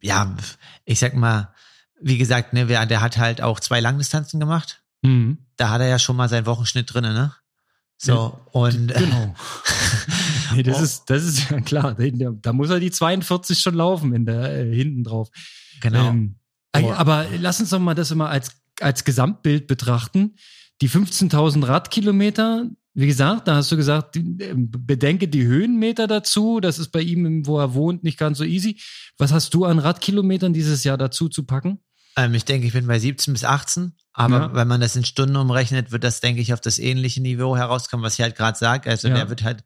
[0.00, 0.32] ja,
[0.84, 1.52] ich sag mal,
[2.00, 5.38] wie gesagt, ne, der hat halt auch zwei Langdistanzen gemacht Mhm.
[5.56, 7.34] Da hat er ja schon mal seinen Wochenschnitt drin, ne?
[8.02, 8.94] So, ja, und.
[8.94, 9.34] Genau.
[10.54, 10.82] nee, das oh.
[10.82, 11.94] ist, das ist ja klar.
[11.94, 15.28] Da muss er die 42 schon laufen in der, äh, hinten drauf.
[15.80, 16.08] Genau.
[16.08, 16.36] Ähm,
[16.76, 16.92] oh.
[16.92, 20.36] Aber lass uns doch mal das immer als, als Gesamtbild betrachten.
[20.80, 26.60] Die 15.000 Radkilometer, wie gesagt, da hast du gesagt, ähm, bedenke die Höhenmeter dazu.
[26.60, 28.80] Das ist bei ihm, wo er wohnt, nicht ganz so easy.
[29.18, 31.80] Was hast du an Radkilometern dieses Jahr dazu zu packen?
[32.24, 33.94] Ähm, ich denke, ich bin bei 17 bis 18.
[34.12, 34.54] Aber ja.
[34.54, 38.04] wenn man das in Stunden umrechnet, wird das, denke ich, auf das ähnliche Niveau herauskommen,
[38.04, 38.90] was ich halt gerade sage.
[38.90, 39.14] Also ja.
[39.14, 39.62] der wird halt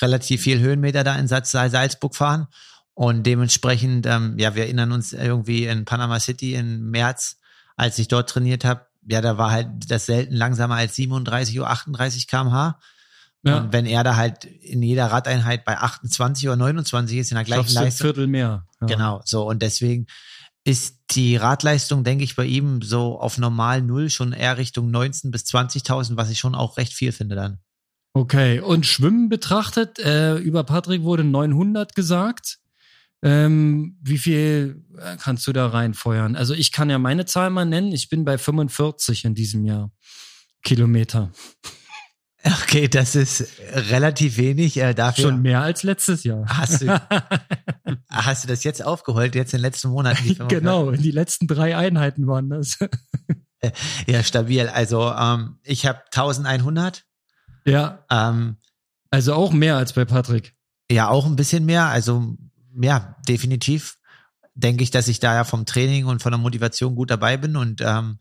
[0.00, 2.48] relativ viel Höhenmeter da in Salzburg fahren.
[2.94, 7.38] Und dementsprechend, ähm, ja, wir erinnern uns irgendwie in Panama City im März,
[7.76, 11.70] als ich dort trainiert habe, ja, da war halt das selten langsamer als 37 oder
[11.70, 12.78] 38 kmh.
[13.44, 13.58] Ja.
[13.58, 17.44] Und wenn er da halt in jeder Radeinheit bei 28 oder 29 ist, in der
[17.44, 17.84] gleichen Leistung.
[17.84, 18.66] Ein Viertel mehr.
[18.80, 18.86] Ja.
[18.86, 19.48] Genau, so.
[19.48, 20.06] Und deswegen
[20.64, 25.30] ist die Radleistung, denke ich, bei ihm so auf normal Null schon eher Richtung 19
[25.30, 27.58] bis 20.000, was ich schon auch recht viel finde dann.
[28.14, 32.58] Okay, und Schwimmen betrachtet, äh, über Patrick wurde 900 gesagt.
[33.22, 36.36] Ähm, wie viel äh, kannst du da reinfeuern?
[36.36, 37.92] Also ich kann ja meine Zahl mal nennen.
[37.92, 39.92] Ich bin bei 45 in diesem Jahr
[40.62, 41.30] Kilometer.
[42.64, 44.76] Okay, das ist relativ wenig.
[44.76, 46.44] Äh, dafür Schon mehr als letztes Jahr.
[46.46, 46.88] Hast du,
[48.10, 50.48] hast du das jetzt aufgeholt, jetzt in den letzten Monaten?
[50.48, 52.78] genau, in die letzten drei Einheiten waren das.
[54.06, 54.68] ja, stabil.
[54.68, 57.04] Also ähm, ich habe 1100.
[57.64, 58.04] Ja.
[58.10, 58.56] Ähm,
[59.10, 60.54] also auch mehr als bei Patrick.
[60.90, 61.86] Ja, auch ein bisschen mehr.
[61.86, 62.36] Also
[62.80, 63.98] ja, definitiv
[64.54, 67.56] denke ich, dass ich da ja vom Training und von der Motivation gut dabei bin
[67.56, 68.18] und ähm,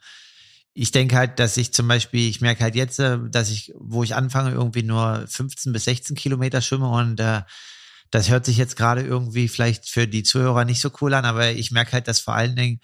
[0.74, 4.04] ich denke halt, dass ich zum Beispiel, ich merke halt jetzt, äh, dass ich, wo
[4.04, 7.42] ich anfange, irgendwie nur 15 bis 16 Kilometer schwimme und äh,
[8.10, 11.52] das hört sich jetzt gerade irgendwie vielleicht für die Zuhörer nicht so cool an, aber
[11.52, 12.82] ich merke halt, dass vor allen Dingen,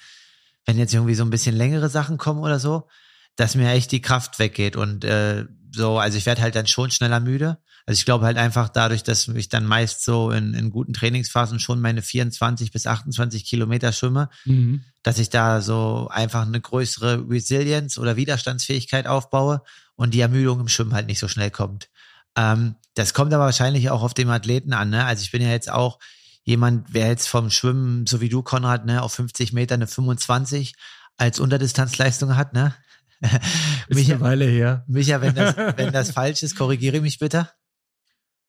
[0.66, 2.88] wenn jetzt irgendwie so ein bisschen längere Sachen kommen oder so,
[3.36, 6.92] dass mir echt die Kraft weggeht und äh, so, also ich werde halt dann schon
[6.92, 7.58] schneller müde.
[7.86, 11.60] Also ich glaube halt einfach dadurch, dass ich dann meist so in, in guten Trainingsphasen
[11.60, 14.84] schon meine 24 bis 28 Kilometer schwimme, mhm.
[15.04, 19.62] dass ich da so einfach eine größere Resilienz oder Widerstandsfähigkeit aufbaue
[19.96, 21.90] und die Ermüdung im Schwimmen halt nicht so schnell kommt.
[22.36, 24.90] Ähm, das kommt aber wahrscheinlich auch auf dem Athleten an.
[24.90, 25.06] Ne?
[25.06, 26.00] Also ich bin ja jetzt auch
[26.44, 30.76] jemand, wer jetzt vom Schwimmen, so wie du, Konrad, ne, auf 50 Meter eine 25
[31.18, 32.74] als Unterdistanzleistung hat, ne?
[33.90, 34.84] Ist Micha, eine Weile her.
[34.88, 37.50] Micha, wenn das, wenn das falsch ist, korrigiere mich bitte.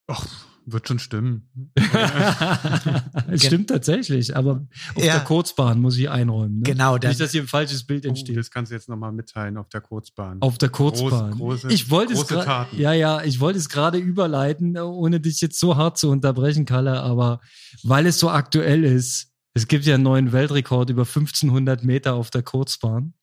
[0.06, 0.26] Ach,
[0.72, 1.48] wird schon stimmen.
[3.28, 5.14] es stimmt tatsächlich, aber auf ja.
[5.14, 6.58] der Kurzbahn muss ich einräumen.
[6.58, 6.62] Ne?
[6.64, 6.98] Genau.
[6.98, 8.36] Dann, Nicht, dass hier ein falsches Bild oh, entsteht.
[8.36, 10.42] Oh, das kannst du jetzt nochmal mitteilen auf der Kurzbahn.
[10.42, 11.32] Auf der Kurzbahn.
[11.32, 12.28] Groß, große, ich wollte es
[12.78, 17.00] Ja, ja, ich wollte es gerade überleiten, ohne dich jetzt so hart zu unterbrechen, Kalle,
[17.00, 17.40] aber
[17.82, 22.30] weil es so aktuell ist, es gibt ja einen neuen Weltrekord über 1500 Meter auf
[22.30, 23.14] der Kurzbahn.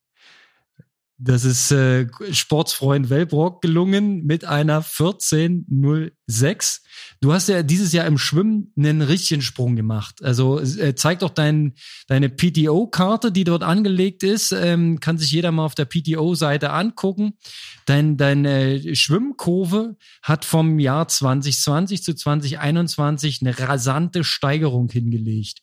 [1.18, 6.82] Das ist äh, Sportsfreund Wellbrock gelungen mit einer 14.06.
[7.22, 10.22] Du hast ja dieses Jahr im Schwimmen einen richtigen Sprung gemacht.
[10.22, 11.76] Also äh, zeig doch dein,
[12.08, 14.52] deine PTO-Karte, die dort angelegt ist.
[14.52, 17.38] Ähm, kann sich jeder mal auf der PTO-Seite angucken.
[17.86, 25.62] Dein, deine Schwimmkurve hat vom Jahr 2020 zu 2021 eine rasante Steigerung hingelegt.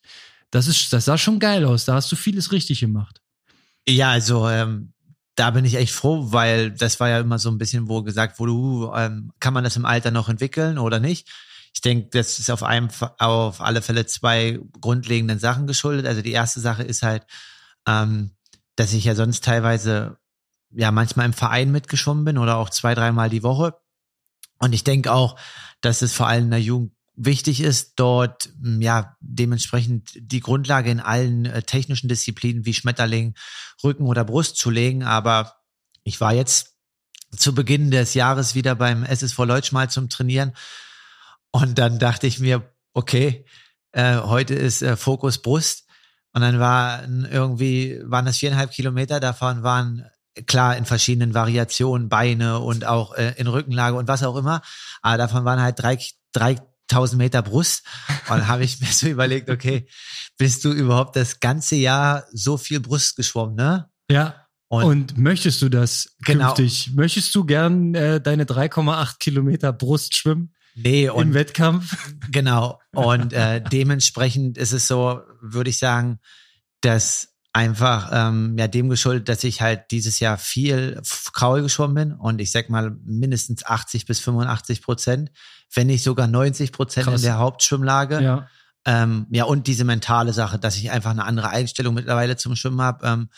[0.50, 1.84] Das, ist, das sah schon geil aus.
[1.84, 3.20] Da hast du vieles richtig gemacht.
[3.86, 4.92] Ja, also ähm,
[5.34, 8.38] da bin ich echt froh, weil das war ja immer so ein bisschen, wo gesagt
[8.38, 11.30] wurde, uh, ähm, kann man das im Alter noch entwickeln oder nicht?
[11.74, 16.06] Ich denke, das ist auf einem, auf alle Fälle zwei grundlegenden Sachen geschuldet.
[16.06, 17.24] Also die erste Sache ist halt,
[17.88, 18.32] ähm,
[18.76, 20.18] dass ich ja sonst teilweise
[20.70, 23.74] ja manchmal im Verein mitgeschwommen bin oder auch zwei, dreimal die Woche.
[24.58, 25.38] Und ich denke auch,
[25.80, 30.90] dass es vor allem in der Jugend wichtig ist, dort hm, ja dementsprechend die Grundlage
[30.90, 33.34] in allen äh, technischen Disziplinen wie Schmetterling,
[33.82, 35.02] Rücken oder Brust zu legen.
[35.02, 35.56] Aber
[36.04, 36.76] ich war jetzt
[37.36, 40.52] zu Beginn des Jahres wieder beim SSV Leutsch mal zum Trainieren.
[41.50, 43.44] Und dann dachte ich mir, okay,
[43.92, 45.86] äh, heute ist äh, Fokus Brust.
[46.34, 49.20] Und dann war irgendwie waren das viereinhalb Kilometer.
[49.20, 50.06] Davon waren
[50.46, 54.62] klar in verschiedenen Variationen Beine und auch äh, in Rückenlage und was auch immer,
[55.02, 55.98] aber davon waren halt drei
[56.32, 56.56] drei
[56.92, 57.84] 1000 Meter Brust.
[58.28, 59.86] Und dann habe ich mir so überlegt, okay,
[60.38, 63.88] bist du überhaupt das ganze Jahr so viel Brust geschwommen, ne?
[64.10, 64.46] Ja.
[64.68, 66.54] Und, und möchtest du das genau.
[66.54, 66.92] künftig?
[66.94, 70.54] Möchtest du gern äh, deine 3,8 Kilometer Brust schwimmen?
[70.74, 72.14] Nee, und, im Wettkampf.
[72.30, 72.80] Genau.
[72.92, 76.20] Und äh, dementsprechend ist es so, würde ich sagen,
[76.80, 81.00] dass einfach ähm, ja dem geschuldet, dass ich halt dieses Jahr viel
[81.34, 85.30] Kraul geschwommen bin und ich sag mal mindestens 80 bis 85 Prozent
[85.74, 88.20] wenn nicht sogar 90 Prozent in der Hauptschwimmlage.
[88.20, 88.48] Ja.
[88.84, 92.82] Ähm, ja, und diese mentale Sache, dass ich einfach eine andere Einstellung mittlerweile zum Schwimmen
[92.82, 93.06] habe.
[93.06, 93.28] Ähm,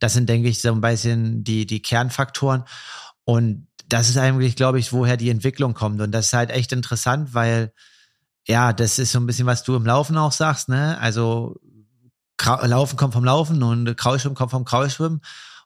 [0.00, 2.64] das sind, denke ich, so ein bisschen die, die Kernfaktoren.
[3.24, 6.00] Und das ist eigentlich, glaube ich, woher die Entwicklung kommt.
[6.00, 7.72] Und das ist halt echt interessant, weil,
[8.46, 10.98] ja, das ist so ein bisschen, was du im Laufen auch sagst, ne?
[10.98, 11.60] Also,
[12.62, 15.20] Laufen kommt vom Laufen und Kraulschwimmen kommt vom Kraulschwimmen.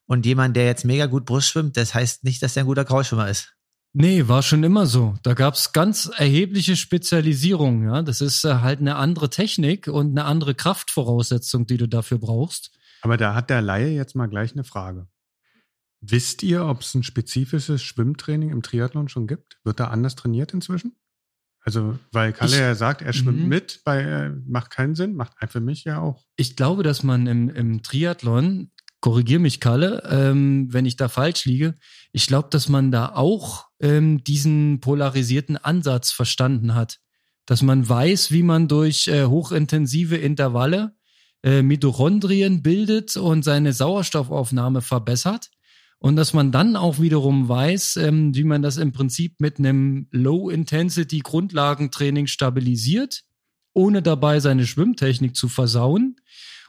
[0.07, 2.85] Und jemand, der jetzt mega gut Brust schwimmt, das heißt nicht, dass er ein guter
[2.85, 3.55] Kraulschwimmer ist.
[3.93, 5.15] Nee, war schon immer so.
[5.23, 7.89] Da gab's ganz erhebliche Spezialisierungen.
[7.89, 8.03] Ja?
[8.03, 12.71] Das ist äh, halt eine andere Technik und eine andere Kraftvoraussetzung, die du dafür brauchst.
[13.01, 15.09] Aber da hat der Laie jetzt mal gleich eine Frage.
[16.01, 19.59] Wisst ihr, ob es ein spezifisches Schwimmtraining im Triathlon schon gibt?
[19.65, 20.95] Wird da anders trainiert inzwischen?
[21.61, 23.49] Also, weil Kalle ich, ja sagt, er schwimmt mhm.
[23.49, 26.25] mit, bei, äh, macht keinen Sinn, macht für mich ja auch.
[26.37, 31.45] Ich glaube, dass man im, im Triathlon, korrigier mich Kalle, ähm, wenn ich da falsch
[31.45, 31.77] liege,
[32.13, 36.99] ich glaube, dass man da auch ähm, diesen polarisierten Ansatz verstanden hat.
[37.47, 40.97] Dass man weiß, wie man durch äh, hochintensive Intervalle
[41.43, 45.49] äh, Mitochondrien bildet und seine Sauerstoffaufnahme verbessert.
[46.01, 50.07] Und dass man dann auch wiederum weiß, ähm, wie man das im Prinzip mit einem
[50.11, 53.25] Low-Intensity-Grundlagentraining stabilisiert
[53.79, 56.17] ohne dabei seine Schwimmtechnik zu versauen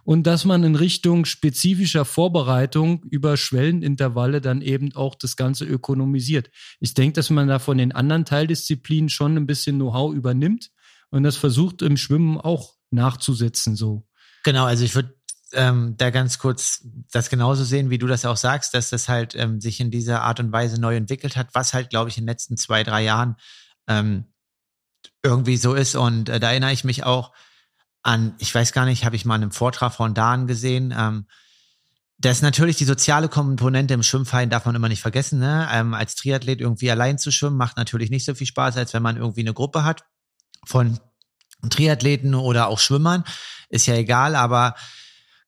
[0.03, 6.49] und dass man in Richtung spezifischer Vorbereitung über Schwellenintervalle dann eben auch das Ganze ökonomisiert.
[6.79, 10.71] Ich denke, dass man da von den anderen Teildisziplinen schon ein bisschen Know-how übernimmt
[11.09, 14.07] und das versucht im Schwimmen auch nachzusetzen so.
[14.43, 15.13] Genau, also ich würde
[15.53, 19.35] ähm, da ganz kurz das genauso sehen, wie du das auch sagst, dass das halt
[19.35, 22.23] ähm, sich in dieser Art und Weise neu entwickelt hat, was halt, glaube ich, in
[22.23, 23.35] den letzten zwei, drei Jahren
[23.87, 24.25] ähm,
[25.23, 25.95] irgendwie so ist.
[25.95, 27.33] Und äh, da erinnere ich mich auch
[28.01, 31.25] an, ich weiß gar nicht, habe ich mal in einem Vortrag von Dan gesehen, ähm,
[32.21, 35.39] das ist natürlich die soziale Komponente im Schwimmverein darf man immer nicht vergessen.
[35.39, 35.69] Ne?
[35.71, 39.01] Ähm, als Triathlet irgendwie allein zu schwimmen macht natürlich nicht so viel Spaß, als wenn
[39.01, 40.03] man irgendwie eine Gruppe hat
[40.65, 40.99] von
[41.69, 43.23] Triathleten oder auch Schwimmern.
[43.69, 44.75] Ist ja egal, aber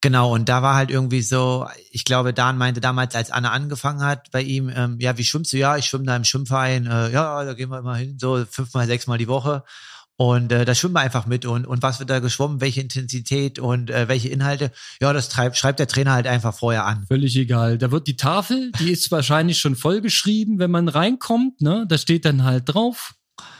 [0.03, 4.01] Genau, und da war halt irgendwie so, ich glaube, Dan meinte damals, als Anna angefangen
[4.01, 5.57] hat bei ihm, ähm, ja, wie schwimmst du?
[5.57, 8.87] Ja, ich schwimme da im Schwimmverein, äh, ja, da gehen wir immer hin, so fünfmal,
[8.87, 9.63] sechsmal die Woche.
[10.21, 13.57] Und äh, da schwimmen wir einfach mit und, und was wird da geschwommen, welche Intensität
[13.57, 17.05] und äh, welche Inhalte, ja, das treibt, schreibt der Trainer halt einfach vorher an.
[17.07, 17.79] Völlig egal.
[17.79, 21.87] Da wird die Tafel, die ist wahrscheinlich schon vollgeschrieben, wenn man reinkommt, ne?
[21.89, 23.15] Da steht dann halt drauf,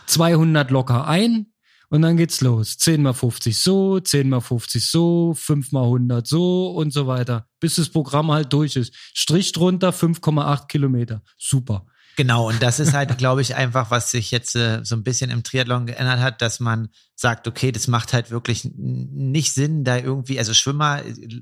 [0.06, 1.48] 200 locker ein,
[1.90, 2.78] und dann geht's los.
[2.78, 7.48] 10 mal 50 so, 10 mal 50 so, 5 mal 100 so und so weiter.
[7.60, 8.94] Bis das Programm halt durch ist.
[9.14, 11.24] Strich drunter 5,8 Kilometer.
[11.38, 11.88] Super.
[12.18, 15.30] Genau, und das ist halt, glaube ich, einfach, was sich jetzt äh, so ein bisschen
[15.30, 19.98] im Triathlon geändert hat, dass man sagt, okay, das macht halt wirklich nicht Sinn, da
[19.98, 21.02] irgendwie, also Schwimmer,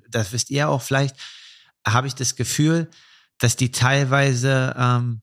[0.09, 1.15] das wisst ihr auch vielleicht,
[1.85, 2.89] habe ich das Gefühl,
[3.39, 5.21] dass die teilweise ähm,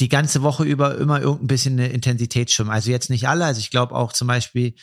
[0.00, 2.70] die ganze Woche über immer irgendein bisschen eine Intensität schwimmen.
[2.70, 4.74] Also jetzt nicht alle, also ich glaube auch zum Beispiel,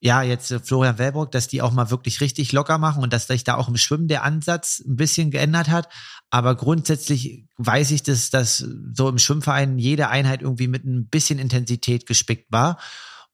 [0.00, 3.26] ja, jetzt äh, Florian Wellbrock, dass die auch mal wirklich richtig locker machen und dass
[3.26, 5.88] sich da auch im Schwimmen der Ansatz ein bisschen geändert hat.
[6.30, 8.58] Aber grundsätzlich weiß ich, dass das
[8.92, 12.78] so im Schwimmverein jede Einheit irgendwie mit ein bisschen Intensität gespickt war.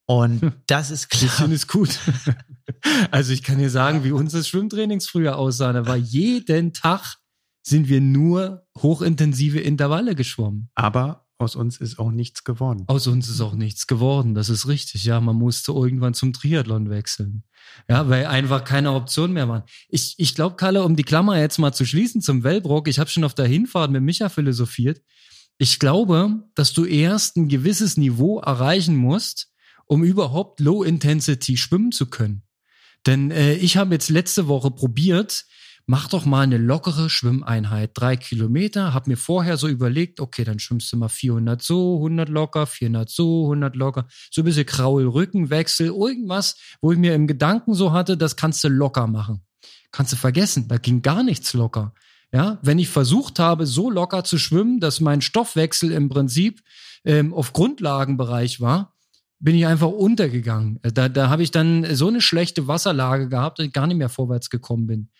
[0.07, 0.53] Und hm.
[0.67, 1.31] das ist klar.
[1.31, 1.99] Bisschen ist gut.
[3.11, 5.75] Also ich kann dir sagen, wie unsere Schwimmtrainings früher aussahen.
[5.75, 7.17] Da war jeden Tag
[7.63, 10.71] sind wir nur hochintensive Intervalle geschwommen.
[10.75, 12.85] Aber aus uns ist auch nichts geworden.
[12.87, 15.05] Aus uns ist auch nichts geworden, das ist richtig.
[15.05, 17.45] Ja, man musste irgendwann zum Triathlon wechseln.
[17.89, 19.65] Ja, weil einfach keine Option mehr waren.
[19.89, 23.11] Ich, ich glaube, Kalle, um die Klammer jetzt mal zu schließen zum Wellbrock, ich habe
[23.11, 25.03] schon auf der Hinfahrt mit Micha philosophiert.
[25.59, 29.49] Ich glaube, dass du erst ein gewisses Niveau erreichen musst,
[29.87, 32.43] um überhaupt Low Intensity schwimmen zu können.
[33.07, 35.47] Denn äh, ich habe jetzt letzte Woche probiert,
[35.87, 40.59] mach doch mal eine lockere Schwimmeinheit, drei Kilometer, hab mir vorher so überlegt, okay, dann
[40.59, 45.07] schwimmst du mal 400 so, 100 locker, 400 so, 100 locker, so ein bisschen Kraul,
[45.07, 49.45] Rückenwechsel, irgendwas, wo ich mir im Gedanken so hatte, das kannst du locker machen.
[49.93, 51.93] Kannst du vergessen, da ging gar nichts locker.
[52.33, 56.63] Ja, wenn ich versucht habe, so locker zu schwimmen, dass mein Stoffwechsel im Prinzip
[57.05, 58.95] ähm, auf Grundlagenbereich war,
[59.39, 60.81] bin ich einfach untergegangen.
[60.83, 64.09] Da, da habe ich dann so eine schlechte Wasserlage gehabt, dass ich gar nicht mehr
[64.09, 65.11] vorwärts gekommen bin.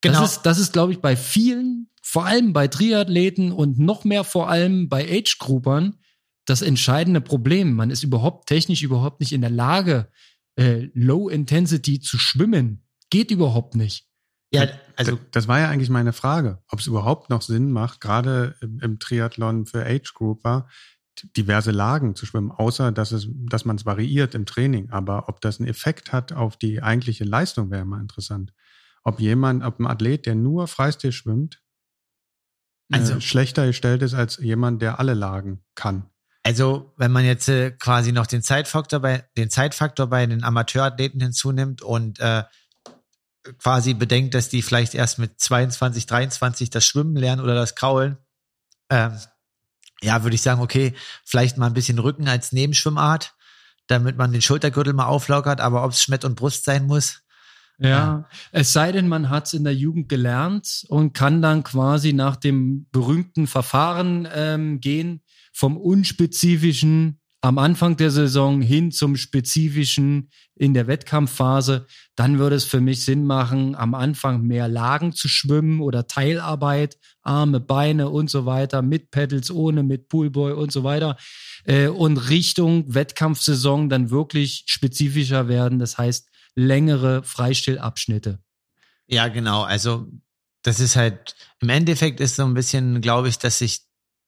[0.00, 0.20] Genau.
[0.20, 4.24] Das ist, das ist, glaube ich, bei vielen, vor allem bei Triathleten und noch mehr
[4.24, 5.98] vor allem bei Age-Groupern,
[6.46, 7.74] das entscheidende Problem.
[7.74, 10.10] Man ist überhaupt technisch überhaupt nicht in der Lage,
[10.56, 12.82] äh, Low Intensity zu schwimmen.
[13.10, 14.06] Geht überhaupt nicht.
[14.52, 18.56] Ja, also das war ja eigentlich meine Frage, ob es überhaupt noch Sinn macht, gerade
[18.60, 20.66] im, im Triathlon für Age Grouper
[21.36, 24.90] diverse Lagen zu schwimmen, außer dass es, dass man es variiert im Training.
[24.90, 28.52] Aber ob das einen Effekt hat auf die eigentliche Leistung, wäre immer interessant
[29.02, 31.62] ob jemand, ob ein Athlet, der nur Freistil schwimmt,
[32.90, 36.10] äh, also, schlechter gestellt ist als jemand, der alle Lagen kann.
[36.42, 41.20] Also, wenn man jetzt äh, quasi noch den Zeitfaktor bei den Zeitfaktor bei den Amateurathleten
[41.20, 42.44] hinzunimmt und äh,
[43.58, 48.18] quasi bedenkt, dass die vielleicht erst mit 22, 23 das Schwimmen lernen oder das Kraulen,
[48.90, 49.18] ähm,
[50.02, 53.34] ja, würde ich sagen, okay, vielleicht mal ein bisschen Rücken als Nebenschwimmart,
[53.86, 57.22] damit man den Schultergürtel mal auflockert, aber ob es Schmett und Brust sein muss,
[57.88, 62.12] ja, es sei denn, man hat es in der Jugend gelernt und kann dann quasi
[62.12, 70.28] nach dem berühmten Verfahren ähm, gehen, vom unspezifischen am Anfang der Saison hin zum spezifischen
[70.56, 75.26] in der Wettkampfphase, dann würde es für mich Sinn machen, am Anfang mehr Lagen zu
[75.26, 80.84] schwimmen oder Teilarbeit, Arme, Beine und so weiter, mit Pedals, ohne, mit Poolboy und so
[80.84, 81.16] weiter.
[81.64, 85.78] Äh, und Richtung Wettkampfsaison dann wirklich spezifischer werden.
[85.78, 88.38] Das heißt, längere Freistillabschnitte.
[89.06, 89.62] Ja, genau.
[89.62, 90.06] Also
[90.62, 93.82] das ist halt, im Endeffekt ist so ein bisschen, glaube ich, dass sich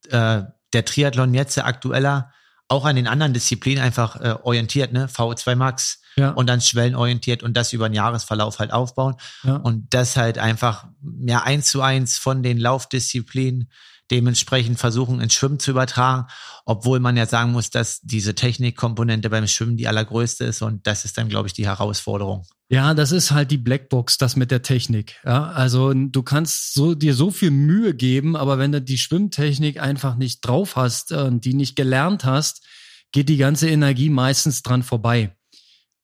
[0.08, 2.32] äh, der Triathlon jetzt aktueller
[2.68, 5.06] auch an den anderen Disziplinen einfach äh, orientiert, ne?
[5.06, 6.30] VO2 Max, ja.
[6.30, 9.16] und dann schwellenorientiert und das über einen Jahresverlauf halt aufbauen.
[9.42, 9.56] Ja.
[9.56, 10.86] Und das halt einfach
[11.20, 13.70] ja eins zu eins von den Laufdisziplinen
[14.12, 16.26] dementsprechend versuchen, ins Schwimmen zu übertragen,
[16.66, 21.04] obwohl man ja sagen muss, dass diese Technikkomponente beim Schwimmen die allergrößte ist und das
[21.04, 22.46] ist dann, glaube ich, die Herausforderung.
[22.68, 25.16] Ja, das ist halt die Blackbox, das mit der Technik.
[25.24, 29.80] Ja, also du kannst so, dir so viel Mühe geben, aber wenn du die Schwimmtechnik
[29.80, 32.62] einfach nicht drauf hast und die nicht gelernt hast,
[33.12, 35.36] geht die ganze Energie meistens dran vorbei.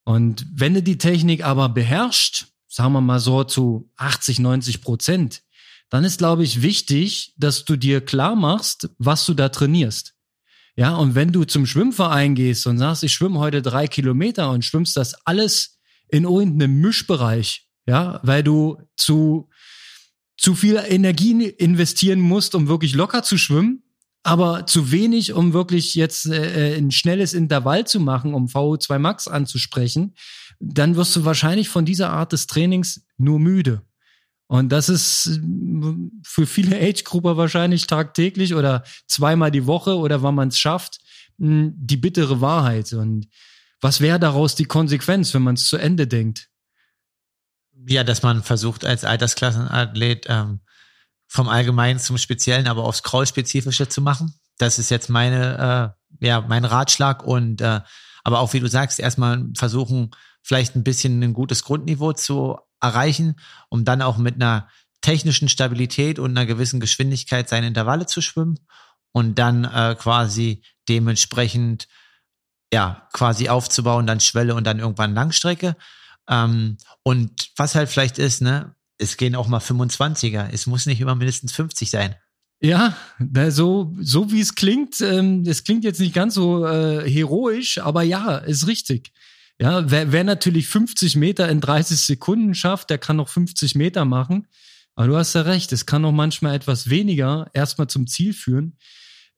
[0.04, 5.42] Und wenn du die Technik aber beherrscht, sagen wir mal so zu 80, 90 Prozent,
[5.90, 10.14] dann ist, glaube ich, wichtig, dass du dir klar machst, was du da trainierst.
[10.76, 14.64] Ja, und wenn du zum Schwimmverein gehst und sagst, ich schwimme heute drei Kilometer und
[14.64, 15.78] schwimmst das alles
[16.08, 19.48] in irgendeinem Mischbereich, ja, weil du zu,
[20.36, 23.82] zu viel Energie investieren musst, um wirklich locker zu schwimmen,
[24.22, 29.26] aber zu wenig, um wirklich jetzt äh, ein schnelles Intervall zu machen, um VO2 Max
[29.26, 30.14] anzusprechen,
[30.60, 33.82] dann wirst du wahrscheinlich von dieser Art des Trainings nur müde.
[34.48, 35.40] Und das ist
[36.24, 41.00] für viele Age-Grupper wahrscheinlich tagtäglich oder zweimal die Woche oder wann man es schafft,
[41.36, 42.94] die bittere Wahrheit.
[42.94, 43.28] Und
[43.82, 46.48] was wäre daraus die Konsequenz, wenn man es zu Ende denkt?
[47.86, 50.60] Ja, dass man versucht, als Altersklassenathlet ähm,
[51.28, 54.34] vom Allgemeinen zum Speziellen, aber aufs Kraul-Spezifische zu machen.
[54.56, 57.80] Das ist jetzt meine, äh, ja, mein Ratschlag und äh,
[58.24, 60.10] aber auch wie du sagst, erstmal versuchen,
[60.42, 63.36] vielleicht ein bisschen ein gutes Grundniveau zu erreichen,
[63.68, 64.68] um dann auch mit einer
[65.00, 68.58] technischen Stabilität und einer gewissen Geschwindigkeit seine Intervalle zu schwimmen
[69.12, 71.88] und dann äh, quasi dementsprechend
[72.72, 75.76] ja quasi aufzubauen, dann Schwelle und dann irgendwann Langstrecke.
[76.28, 80.48] Ähm, und was halt vielleicht ist, ne, es gehen auch mal 25er.
[80.52, 82.16] Es muss nicht immer mindestens 50 sein.
[82.60, 82.96] Ja,
[83.50, 88.02] so, so wie es klingt, ähm, es klingt jetzt nicht ganz so äh, heroisch, aber
[88.02, 89.12] ja, ist richtig.
[89.60, 94.04] Ja, wer, wer natürlich 50 Meter in 30 Sekunden schafft, der kann noch 50 Meter
[94.04, 94.46] machen.
[94.94, 98.76] Aber du hast ja recht, es kann auch manchmal etwas weniger erstmal zum Ziel führen.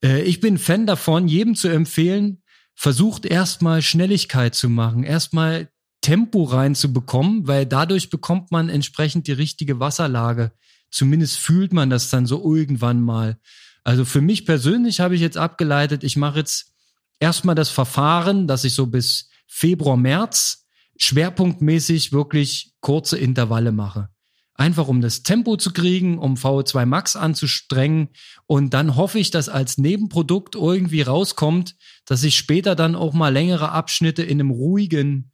[0.03, 2.41] Äh, ich bin Fan davon, jedem zu empfehlen,
[2.75, 5.69] versucht erstmal Schnelligkeit zu machen, erstmal
[6.01, 10.51] Tempo reinzubekommen, weil dadurch bekommt man entsprechend die richtige Wasserlage.
[10.89, 13.37] Zumindest fühlt man das dann so irgendwann mal.
[13.83, 16.73] Also für mich persönlich habe ich jetzt abgeleitet, ich mache jetzt
[17.19, 20.65] erstmal das Verfahren, dass ich so bis Februar, März
[20.97, 24.09] schwerpunktmäßig wirklich kurze Intervalle mache.
[24.53, 28.09] Einfach um das Tempo zu kriegen, um VO2 Max anzustrengen.
[28.45, 31.75] Und dann hoffe ich, dass als Nebenprodukt irgendwie rauskommt,
[32.05, 35.31] dass ich später dann auch mal längere Abschnitte in einem ruhigen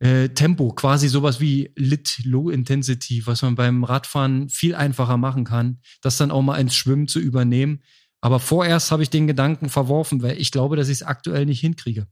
[0.00, 5.44] äh, Tempo, quasi sowas wie Lit Low Intensity, was man beim Radfahren viel einfacher machen
[5.44, 7.82] kann, das dann auch mal ins Schwimmen zu übernehmen.
[8.22, 11.60] Aber vorerst habe ich den Gedanken verworfen, weil ich glaube, dass ich es aktuell nicht
[11.60, 12.06] hinkriege.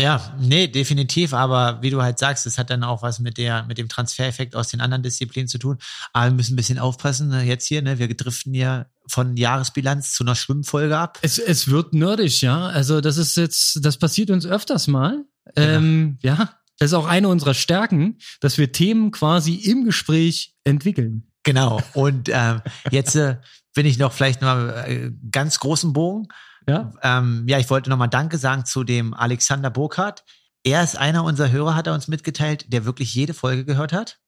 [0.00, 1.34] Ja, nee, definitiv.
[1.34, 4.56] Aber wie du halt sagst, es hat dann auch was mit der, mit dem Transfereffekt
[4.56, 5.78] aus den anderen Disziplinen zu tun.
[6.12, 7.28] Aber wir müssen ein bisschen aufpassen.
[7.28, 7.44] Ne?
[7.44, 11.18] Jetzt hier, ne, wir driften ja von Jahresbilanz zu einer Schwimmfolge ab.
[11.22, 12.66] Es, es wird nerdig, ja.
[12.66, 15.24] Also das ist jetzt, das passiert uns öfters mal.
[15.54, 15.68] Genau.
[15.68, 21.26] Ähm, ja, das ist auch eine unserer Stärken, dass wir Themen quasi im Gespräch entwickeln.
[21.42, 21.82] Genau.
[21.94, 23.36] Und ähm, jetzt äh,
[23.74, 26.28] bin ich noch vielleicht mal äh, ganz großen Bogen
[26.68, 30.24] ja, ähm, ja ich wollte nochmal Danke sagen zu dem Alexander Burkhardt.
[30.62, 34.18] Er ist einer unserer Hörer, hat er uns mitgeteilt, der wirklich jede Folge gehört hat.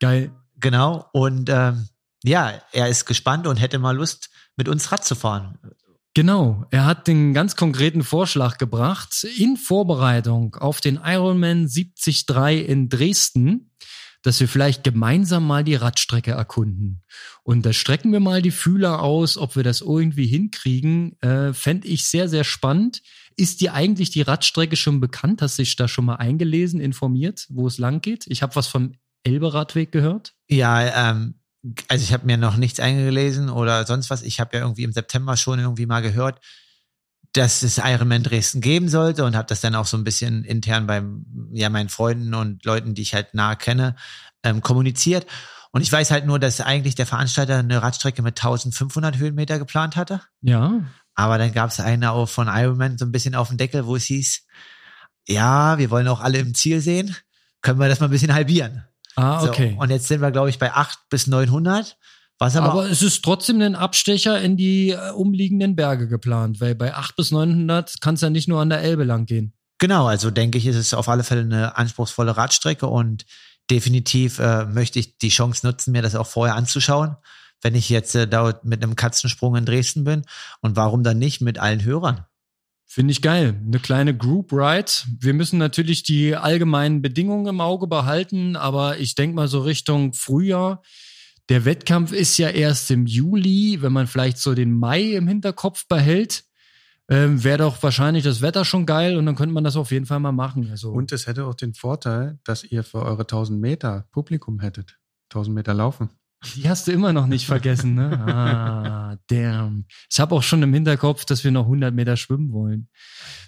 [0.00, 0.32] Geil.
[0.56, 1.08] Genau.
[1.12, 1.88] Und ähm,
[2.24, 5.58] ja, er ist gespannt und hätte mal Lust, mit uns Rad zu fahren.
[6.14, 12.26] Genau, er hat den ganz konkreten Vorschlag gebracht in Vorbereitung auf den Ironman 73
[12.68, 13.70] in Dresden
[14.22, 17.02] dass wir vielleicht gemeinsam mal die Radstrecke erkunden.
[17.42, 21.20] Und da strecken wir mal die Fühler aus, ob wir das irgendwie hinkriegen.
[21.20, 23.02] Äh, Fände ich sehr, sehr spannend.
[23.36, 25.42] Ist dir eigentlich die Radstrecke schon bekannt?
[25.42, 28.26] Hast du dich da schon mal eingelesen, informiert, wo es lang geht?
[28.28, 28.94] Ich habe was vom
[29.24, 30.34] Elbe-Radweg gehört.
[30.48, 31.34] Ja, ähm,
[31.88, 34.22] also ich habe mir noch nichts eingelesen oder sonst was.
[34.22, 36.40] Ich habe ja irgendwie im September schon irgendwie mal gehört,
[37.32, 40.86] dass es Ironman Dresden geben sollte und habe das dann auch so ein bisschen intern
[40.86, 43.96] beim ja meinen Freunden und Leuten, die ich halt nahe kenne,
[44.42, 45.26] ähm, kommuniziert.
[45.70, 49.96] Und ich weiß halt nur, dass eigentlich der Veranstalter eine Radstrecke mit 1500 Höhenmeter geplant
[49.96, 50.20] hatte.
[50.42, 50.82] Ja.
[51.14, 53.96] Aber dann gab es eine auch von Ironman so ein bisschen auf dem Deckel, wo
[53.96, 54.44] es hieß,
[55.26, 57.16] ja, wir wollen auch alle im Ziel sehen.
[57.62, 58.84] Können wir das mal ein bisschen halbieren?
[59.16, 59.72] Ah, okay.
[59.74, 61.96] So, und jetzt sind wir, glaube ich, bei 8 bis 900.
[62.42, 66.74] Was aber, aber es ist trotzdem ein Abstecher in die äh, umliegenden Berge geplant, weil
[66.74, 69.52] bei 8 bis 900 kann es ja nicht nur an der Elbe lang gehen.
[69.78, 73.26] Genau, also denke ich, ist es auf alle Fälle eine anspruchsvolle Radstrecke und
[73.70, 77.14] definitiv äh, möchte ich die Chance nutzen, mir das auch vorher anzuschauen,
[77.60, 80.22] wenn ich jetzt äh, da mit einem Katzensprung in Dresden bin
[80.62, 82.26] und warum dann nicht mit allen Hörern.
[82.86, 83.54] Finde ich geil.
[83.64, 84.90] Eine kleine Group Ride.
[85.20, 90.12] Wir müssen natürlich die allgemeinen Bedingungen im Auge behalten, aber ich denke mal so Richtung
[90.12, 90.82] Frühjahr.
[91.48, 95.86] Der Wettkampf ist ja erst im Juli, wenn man vielleicht so den Mai im Hinterkopf
[95.88, 96.44] behält.
[97.08, 100.06] Ähm, Wäre doch wahrscheinlich das Wetter schon geil und dann könnte man das auf jeden
[100.06, 100.70] Fall mal machen.
[100.70, 104.98] Also, Und es hätte auch den Vorteil, dass ihr für eure 1000 Meter Publikum hättet.
[105.30, 106.10] 1000 Meter laufen.
[106.54, 108.18] Die hast du immer noch nicht vergessen, ne?
[109.12, 109.84] Ah, damn.
[110.10, 112.88] Ich habe auch schon im Hinterkopf, dass wir noch 100 Meter schwimmen wollen.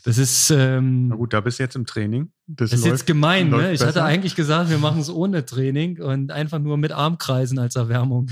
[0.05, 2.31] Das ist, ähm, Na gut, da bist du jetzt im Training.
[2.47, 3.73] Das, Das ist jetzt gemein, läuft ne?
[3.73, 4.05] Ich hatte besser.
[4.05, 8.31] eigentlich gesagt, wir machen es ohne Training und einfach nur mit Armkreisen als Erwärmung.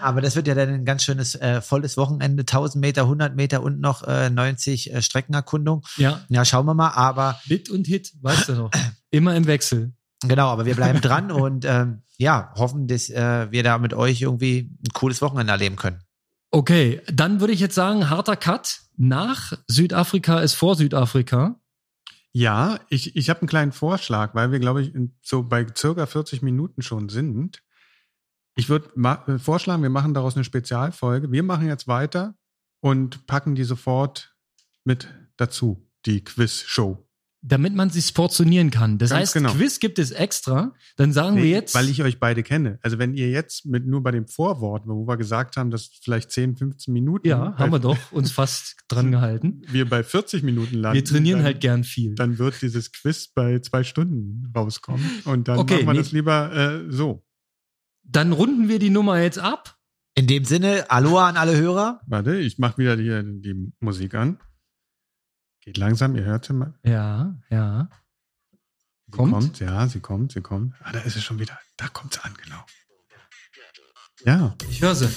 [0.00, 3.62] Aber das wird ja dann ein ganz schönes äh, volles Wochenende, 1000 Meter, 100 Meter
[3.62, 5.82] und noch äh, 90 äh, Streckenerkundung.
[5.96, 6.90] Ja, Ja, schauen wir mal.
[6.90, 8.70] Aber Hit und Hit, weißt du noch.
[9.10, 9.92] Immer im Wechsel.
[10.22, 14.22] Genau, aber wir bleiben dran und ähm, ja, hoffen, dass äh, wir da mit euch
[14.22, 16.02] irgendwie ein cooles Wochenende erleben können.
[16.50, 18.80] Okay, dann würde ich jetzt sagen, harter Cut.
[18.96, 21.56] Nach Südafrika ist vor Südafrika.
[22.32, 26.06] Ja, ich, ich habe einen kleinen Vorschlag, weil wir, glaube ich, in, so bei circa
[26.06, 27.62] 40 Minuten schon sind.
[28.54, 28.90] Ich würde
[29.26, 31.32] äh, vorschlagen, wir machen daraus eine Spezialfolge.
[31.32, 32.34] Wir machen jetzt weiter
[32.80, 34.34] und packen die sofort
[34.84, 37.06] mit dazu, die Quiz-Show.
[37.44, 38.98] Damit man sich portionieren kann.
[38.98, 39.52] Das Ganz heißt, genau.
[39.52, 40.74] Quiz gibt es extra.
[40.96, 41.74] Dann sagen wir Nee, jetzt.
[41.74, 42.78] Weil ich euch beide kenne.
[42.82, 46.30] Also wenn ihr jetzt mit nur bei dem Vorwort, wo wir gesagt haben, dass vielleicht
[46.30, 47.26] 10, 15 Minuten.
[47.26, 49.62] ja, haben wir doch uns fast dran gehalten.
[49.68, 50.94] Wir bei 40 Minuten landen.
[50.94, 52.14] Wir trainieren dann, halt gern viel.
[52.14, 55.04] Dann wird dieses Quiz bei zwei Stunden rauskommen.
[55.24, 55.98] Und dann Okay, machen wir nee.
[55.98, 57.24] das lieber äh, so.
[58.04, 59.78] Dann runden wir die Nummer jetzt ab.
[60.14, 62.02] In dem Sinne, Aloha an alle Hörer.
[62.06, 64.38] Warte, ich mache wieder die, die Musik an.
[65.64, 66.74] Geht langsam, ihr hört sie mal.
[66.82, 67.88] Ja, ja.
[69.06, 69.32] Sie Kommt?
[69.32, 70.74] kommt, ja, sie kommt, sie kommt.
[70.82, 71.58] Ah, da ist sie schon wieder.
[71.76, 72.64] Da kommt sie an, genau.
[74.24, 75.08] Ja, Ich höre sie.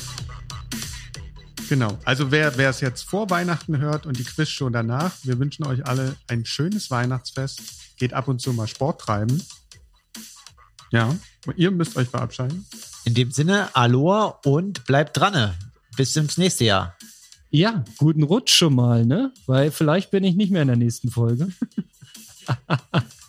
[1.70, 1.98] genau.
[2.06, 5.86] Also wer wer es jetzt vor Weihnachten hört und die Quizshow danach, wir wünschen euch
[5.86, 7.98] alle ein schönes Weihnachtsfest.
[7.98, 9.42] Geht ab und zu mal Sport treiben.
[10.92, 11.16] Ja,
[11.46, 12.66] und ihr müsst euch verabschieden.
[13.06, 15.54] In dem Sinne, Aloha und bleibt dran.
[15.96, 16.95] Bis ins nächste Jahr.
[17.56, 19.32] Ja, guten Rutsch schon mal, ne?
[19.46, 21.48] Weil vielleicht bin ich nicht mehr in der nächsten Folge.